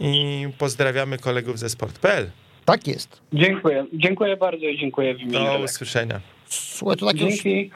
[0.00, 2.30] i pozdrawiamy kolegów ze sport.pl.
[2.64, 3.20] Tak jest.
[3.32, 3.86] Dziękuję.
[3.92, 5.32] Dziękuję bardzo i dziękuję w imieniu.
[5.32, 5.64] Do redakcji.
[5.64, 6.20] usłyszenia.
[6.48, 7.70] Słuchaj, to tak już, Dzięki.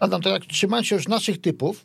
[0.00, 1.82] Adam, to trzymając się już naszych typów,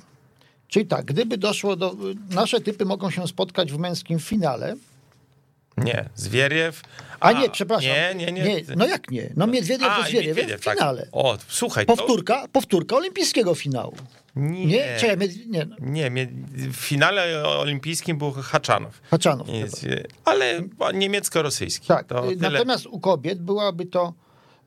[0.68, 1.96] czyli tak, gdyby doszło do...
[2.30, 4.76] Nasze typy mogą się spotkać w męskim finale,
[5.78, 6.82] Nie, Zwieriew.
[7.20, 7.92] a, nie, przepraszam.
[7.92, 8.62] Nie, nie, nie.
[8.76, 9.30] no jak nie?
[9.36, 10.78] No Miedwiediew A, do Zwieriew Miedwiediew, w tak.
[10.78, 11.08] finale.
[11.12, 11.86] O, słuchaj.
[11.86, 13.96] to- Powtórka, powtórka olimpijskiego finału.
[14.38, 14.98] Nie, Nie?
[15.00, 16.12] Czekaj, nie, no, nie,
[16.54, 19.02] w finale olimpijskim był Haczanow.
[19.12, 19.48] Haczanów.
[19.48, 20.62] Nie, z- Ale
[20.94, 21.88] niemiecko-rosyjski.
[21.88, 22.50] Tak, To, y, tyle.
[22.50, 24.14] natomiast u kobiet byłaby to,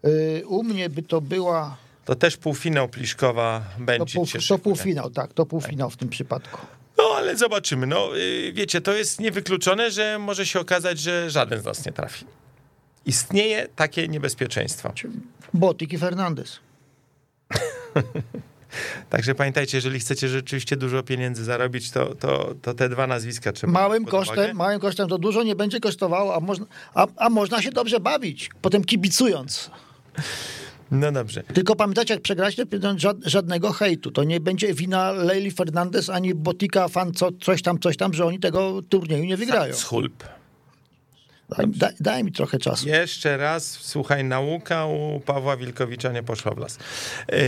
[0.07, 4.59] y, u mnie by to była, to też półfinał Pliszkowa to, będzie pół, cię to
[4.59, 6.61] półfinał, tak, to półfinał w tym przypadku.
[6.99, 7.87] No, ale zobaczymy.
[7.87, 11.93] No, y, wiecie, to jest niewykluczone, że może się okazać, że żaden z nas nie
[11.93, 12.25] trafi.
[13.07, 14.93] Istnieje takie niebezpieczeństwo.
[15.55, 16.59] Botik i Fernandez.
[19.11, 23.73] Także pamiętajcie, jeżeli chcecie rzeczywiście dużo pieniędzy zarobić, to, to, to te dwa nazwiska trzeba
[23.73, 27.71] Małym kosztem, małym kosztem to dużo nie będzie kosztowało, a można, a, a można się
[27.71, 29.71] dobrze bawić, potem kibicując.
[30.91, 31.43] No dobrze.
[31.43, 32.65] Tylko pamiętajcie, jak przegracie,
[33.25, 34.11] żadnego hejtu.
[34.11, 38.27] To nie będzie wina Leili Fernandez ani Botika, fan, co, coś tam, coś tam, że
[38.27, 39.75] oni tego turnieju nie wygrają.
[39.75, 40.25] Schulp.
[41.57, 42.89] Daj, daj, daj mi trochę czasu.
[42.89, 46.79] Jeszcze raz, słuchaj, nauka u Pawła Wilkowicza nie poszła w las.
[47.33, 47.39] Yy,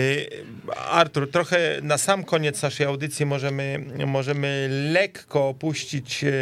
[0.91, 6.33] Artur, trochę na sam koniec naszej audycji możemy, możemy lekko opuścić yy,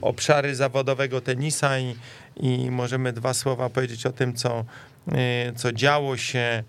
[0.00, 1.96] obszary zawodowego tenisa i,
[2.36, 4.64] i możemy dwa słowa powiedzieć o tym, co,
[5.06, 5.16] yy,
[5.56, 6.64] co działo się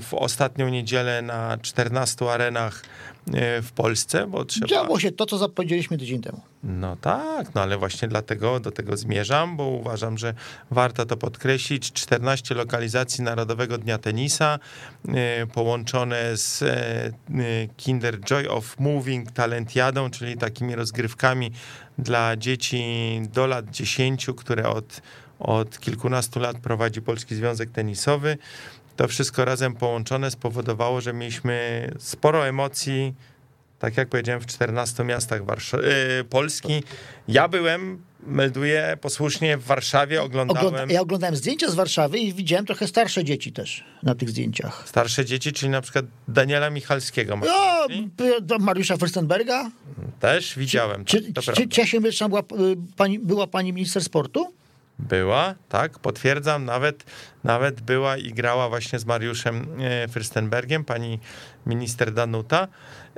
[0.00, 2.82] w ostatnią niedzielę na 14 arenach
[3.26, 4.66] yy, w Polsce, bo trzeba...
[4.66, 6.40] Działo się to, co zapowiedzieliśmy tydzień temu.
[6.64, 10.34] No tak, no ale właśnie dlatego do tego zmierzam, bo uważam, że
[10.70, 11.92] warto to podkreślić.
[11.92, 14.58] 14 lokalizacji Narodowego Dnia Tenisa
[15.08, 17.12] e, połączone z e, e,
[17.76, 21.52] Kinder Joy of Moving Talentiadą, czyli takimi rozgrywkami
[21.98, 22.82] dla dzieci
[23.32, 25.00] do lat 10, które od,
[25.38, 28.38] od kilkunastu lat prowadzi Polski Związek Tenisowy.
[29.00, 33.14] To wszystko razem połączone spowodowało, że mieliśmy sporo emocji,
[33.78, 35.84] tak jak powiedziałem, w 14 miastach Warsza-
[36.20, 36.82] y, Polski.
[37.28, 42.66] Ja byłem, melduję posłusznie w Warszawie, oglądałem Ogląda, ja oglądałem zdjęcia z Warszawy i widziałem
[42.66, 44.82] trochę starsze dzieci też na tych zdjęciach.
[44.88, 47.36] starsze dzieci, czyli na przykład Daniela Michalskiego.
[47.36, 48.10] masz O, na myśli?
[48.42, 49.70] do Mariusza Fürstenberga.
[50.20, 51.68] Też widziałem, tak, Czy, to czy.
[51.68, 52.44] Ciesie Myczna była, y,
[52.96, 54.52] pani, była pani minister sportu?
[55.08, 57.04] Była, tak, potwierdzam, nawet,
[57.44, 61.18] nawet była i grała właśnie z Mariuszem e, Fürstenbergiem, pani
[61.66, 62.68] minister Danuta.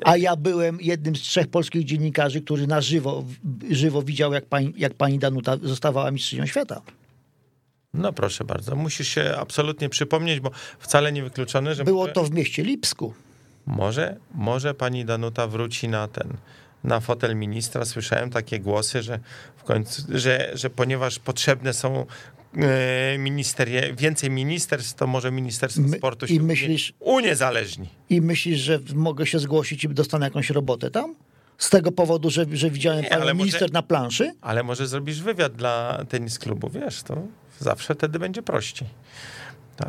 [0.05, 3.25] A ja byłem jednym z trzech polskich dziennikarzy, który na żywo,
[3.71, 6.83] żywo widział, jak pani, jak pani Danuta zostawała mistrzynią świata.
[7.95, 12.31] No proszę bardzo, musisz się absolutnie przypomnieć, bo wcale nie wykluczone, że Było to w
[12.31, 13.15] mieście Lipsku.
[13.67, 16.37] może, może pani Danuta wróci na ten,
[16.85, 17.85] na fotel ministra.
[17.85, 19.21] Słyszałem takie głosy, że
[19.57, 22.07] w końcu, że, że ponieważ potrzebne są
[22.57, 27.89] e, ministerie, więcej ministerstw, to może Ministerstwo My- Sportu i się myślisz- uniezależni.
[28.11, 31.15] I myślisz, że mogę się zgłosić i dostanę jakąś robotę tam?
[31.59, 34.33] Z tego powodu, że, że widziałem panią ale może- minister na planszy?
[34.41, 37.23] Ale może zrobisz wywiad dla tenis klubu, wiesz, to
[37.61, 38.89] zawsze wtedy będzie prościej.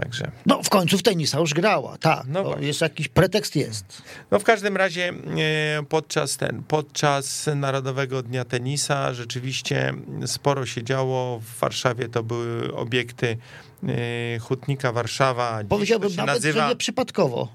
[0.02, 0.32] Także.
[0.46, 2.24] No w końcu w tenisa już grała, tak.
[2.28, 4.02] No to jest jakiś pretekst jest.
[4.32, 9.94] No w każdym razie e, podczas ten, podczas Narodowego Dnia Tenisa rzeczywiście
[10.26, 11.40] sporo się działo.
[11.40, 13.38] W Warszawie to były obiekty
[13.84, 15.60] e, Hutnika Warszawa.
[15.70, 17.48] Powiedziałbym nawet, nazywa, że nie przypadkowo.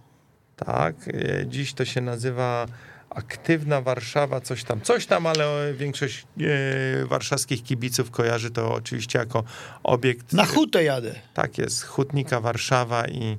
[0.57, 2.67] Tak, e, dziś to się nazywa
[3.11, 9.45] Aktywna Warszawa, coś tam, coś tam, ale większość e, warszawskich kibiców kojarzy to oczywiście jako
[9.83, 11.15] obiekt Na hutę jadę.
[11.35, 13.39] Tak jest, Hutnika Warszawa i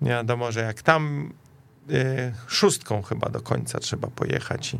[0.00, 1.32] nie wiadomo, że jak tam
[1.90, 4.74] y, szóstką chyba do końca trzeba pojechać.
[4.74, 4.78] I,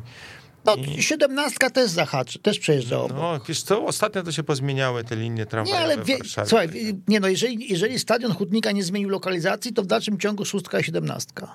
[0.64, 3.16] No, siedemnastka też zahaczy, też przejeżdża obok.
[3.18, 6.68] no, wiesz co, ostatnio to się pozmieniały te linie nie, tramwajowe ale w wie, słuchaj,
[7.08, 10.84] nie no, jeżeli, jeżeli stadion Hutnika nie zmienił lokalizacji, to w dalszym ciągu szóstka i
[10.84, 11.54] siedemnastka.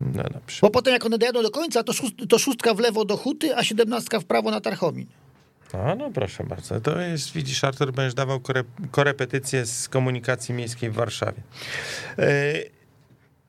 [0.00, 0.22] No.
[0.62, 3.56] Bo potem jak one dojadą do końca, to, szóst, to szóstka w lewo do Huty,
[3.56, 5.06] a siedemnastka w prawo na Tarchomin.
[5.74, 6.80] No, no proszę bardzo.
[6.80, 11.42] To jest, widzisz, Artur, będziesz dawał kore, korepetycje z komunikacji miejskiej w Warszawie.
[12.18, 12.70] Y,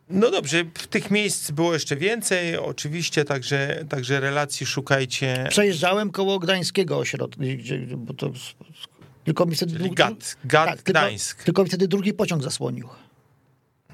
[0.09, 5.45] No dobrze, w tych miejsc było jeszcze więcej, oczywiście, także, także relacji szukajcie.
[5.49, 7.41] Przejeżdżałem koło Gdańskiego ośrodka,
[7.97, 8.31] bo to,
[9.23, 9.73] tylko mi wtedy...
[9.77, 11.43] Czyli dru- Gad, Gad tylko, Gdańsk.
[11.43, 12.89] tylko mi wtedy drugi pociąg zasłonił.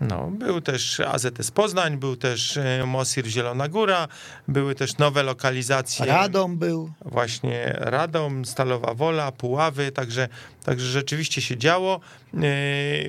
[0.01, 4.07] No, był też AZS Poznań, był też e, Mosir Zielona Góra,
[4.47, 6.05] były też nowe lokalizacje.
[6.05, 6.91] Radom był.
[7.05, 10.27] Właśnie Radom, Stalowa Wola, Puławy, także,
[10.63, 11.99] także rzeczywiście się działo,
[12.33, 12.39] e,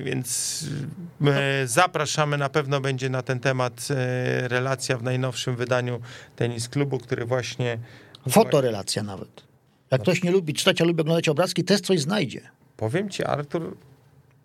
[0.01, 0.63] więc
[1.27, 3.87] e, zapraszamy, na pewno będzie na ten temat
[4.41, 5.99] relacja w najnowszym wydaniu
[6.35, 7.77] Tenis Klubu, który właśnie
[8.29, 9.43] Fotorelacja nawet.
[9.91, 12.41] Jak ktoś nie lubi czytać, a lubi oglądać obrazki, też coś znajdzie.
[12.77, 13.77] powiem ci Artur,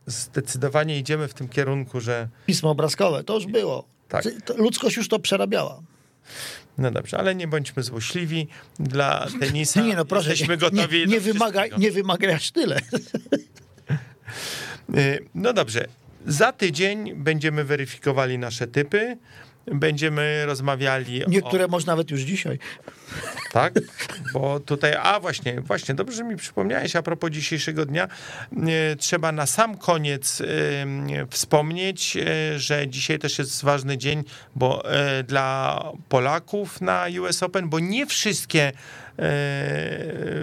[0.07, 3.85] zdecydowanie idziemy w tym kierunku, że Pismo obrazkowe, to już było.
[4.09, 4.25] Tak.
[4.57, 5.83] Ludzkość już to przerabiała.
[6.79, 8.49] no dobrze, ale nie bądźmy złośliwi
[8.81, 9.81] dla tenisa.
[9.87, 12.79] Nie no, proszę, Jesteśmy gotowi nie, nie, wymaga, nie wymaga aż tyle.
[14.97, 15.87] Y, No dobrze.
[16.27, 19.17] Za tydzień będziemy weryfikowali nasze typy.
[19.67, 22.59] Będziemy rozmawiali Niektóre może nawet już dzisiaj.
[23.53, 23.75] Tak,
[24.33, 24.95] bo tutaj...
[25.03, 28.09] A właśnie, właśnie, dobrze, że mi przypomniałeś a propos dzisiejszego dnia.
[28.99, 30.43] Trzeba na sam koniec
[31.31, 34.25] wspomnieć, y, że dzisiaj też jest ważny dzień,
[34.57, 34.83] bo
[35.21, 38.73] y, dla Polaków na US Open, bo nie wszystkie e,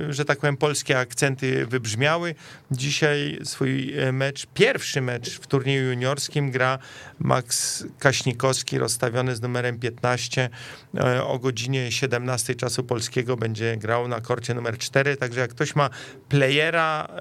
[0.09, 2.35] że tak powiem, polskie akcenty wybrzmiały.
[2.71, 6.79] Dzisiaj swój e, mecz, pierwszy mecz w turnieju juniorskim gra
[7.19, 10.49] Max Kaśnikowski, rozstawiony z numerem 15
[10.97, 15.75] e, o godzinie 17 czasu polskiego będzie grał na korcie numer 4, także jak ktoś
[15.75, 15.89] ma
[16.29, 17.15] playera e,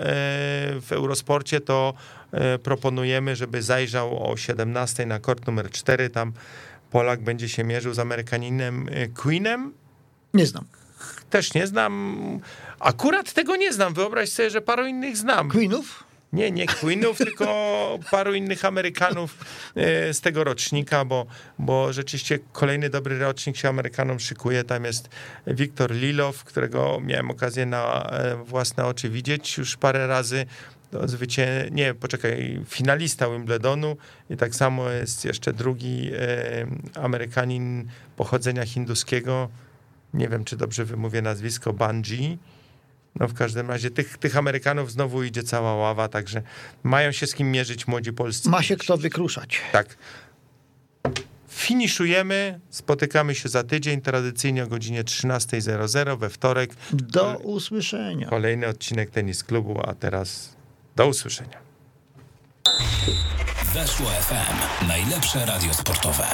[0.81, 1.95] w Eurosporcie, to
[2.33, 6.33] e, proponujemy, żeby zajrzał o 17 na kort numer 4, tam
[6.91, 9.73] Polak będzie się mierzył z Amerykaninem e, Queenem,
[10.35, 10.65] Nie znam.
[11.31, 12.41] Też nie znam.
[12.81, 13.95] Akurat tego nie znam.
[13.95, 15.49] Wyobraź sobie, że paru innych znam.
[15.49, 16.09] Queenów?
[16.33, 21.27] Nie, nie Queenów, tylko paru innych Amerykanów e, z tego rocznika, bo,
[21.59, 24.65] bo rzeczywiście kolejny dobry rocznik się Amerykanom szykuje.
[24.65, 25.09] Tam jest
[25.47, 30.47] Wiktor Lilow, którego miałem okazję na e, własne oczy widzieć już parę razy.
[31.05, 31.69] Zwycię...
[31.71, 33.97] Nie, poczekaj, finalista Wimbledonu
[34.31, 39.49] i tak samo jest jeszcze drugi e, Amerykanin pochodzenia hinduskiego.
[40.15, 42.37] Nie wiem, czy dobrze wymówię nazwisko, Bungie.
[43.15, 46.43] No w każdym razie tych, tych Amerykanów znowu idzie cała ława, także
[46.83, 48.49] mają się z kim mierzyć młodzi polscy.
[48.49, 49.61] Ma się kto wykruszać.
[49.73, 49.97] Tak.
[51.49, 56.71] Finiszujemy, spotykamy się za tydzień, tradycyjnie o godzinie 13.00 we wtorek.
[56.93, 58.29] Do usłyszenia.
[58.29, 60.57] Kolejny odcinek Tenis Klubu, a teraz
[60.97, 61.59] do usłyszenia.
[63.75, 64.87] Weszło FM.
[64.89, 66.25] Najlepsze radio sportowe.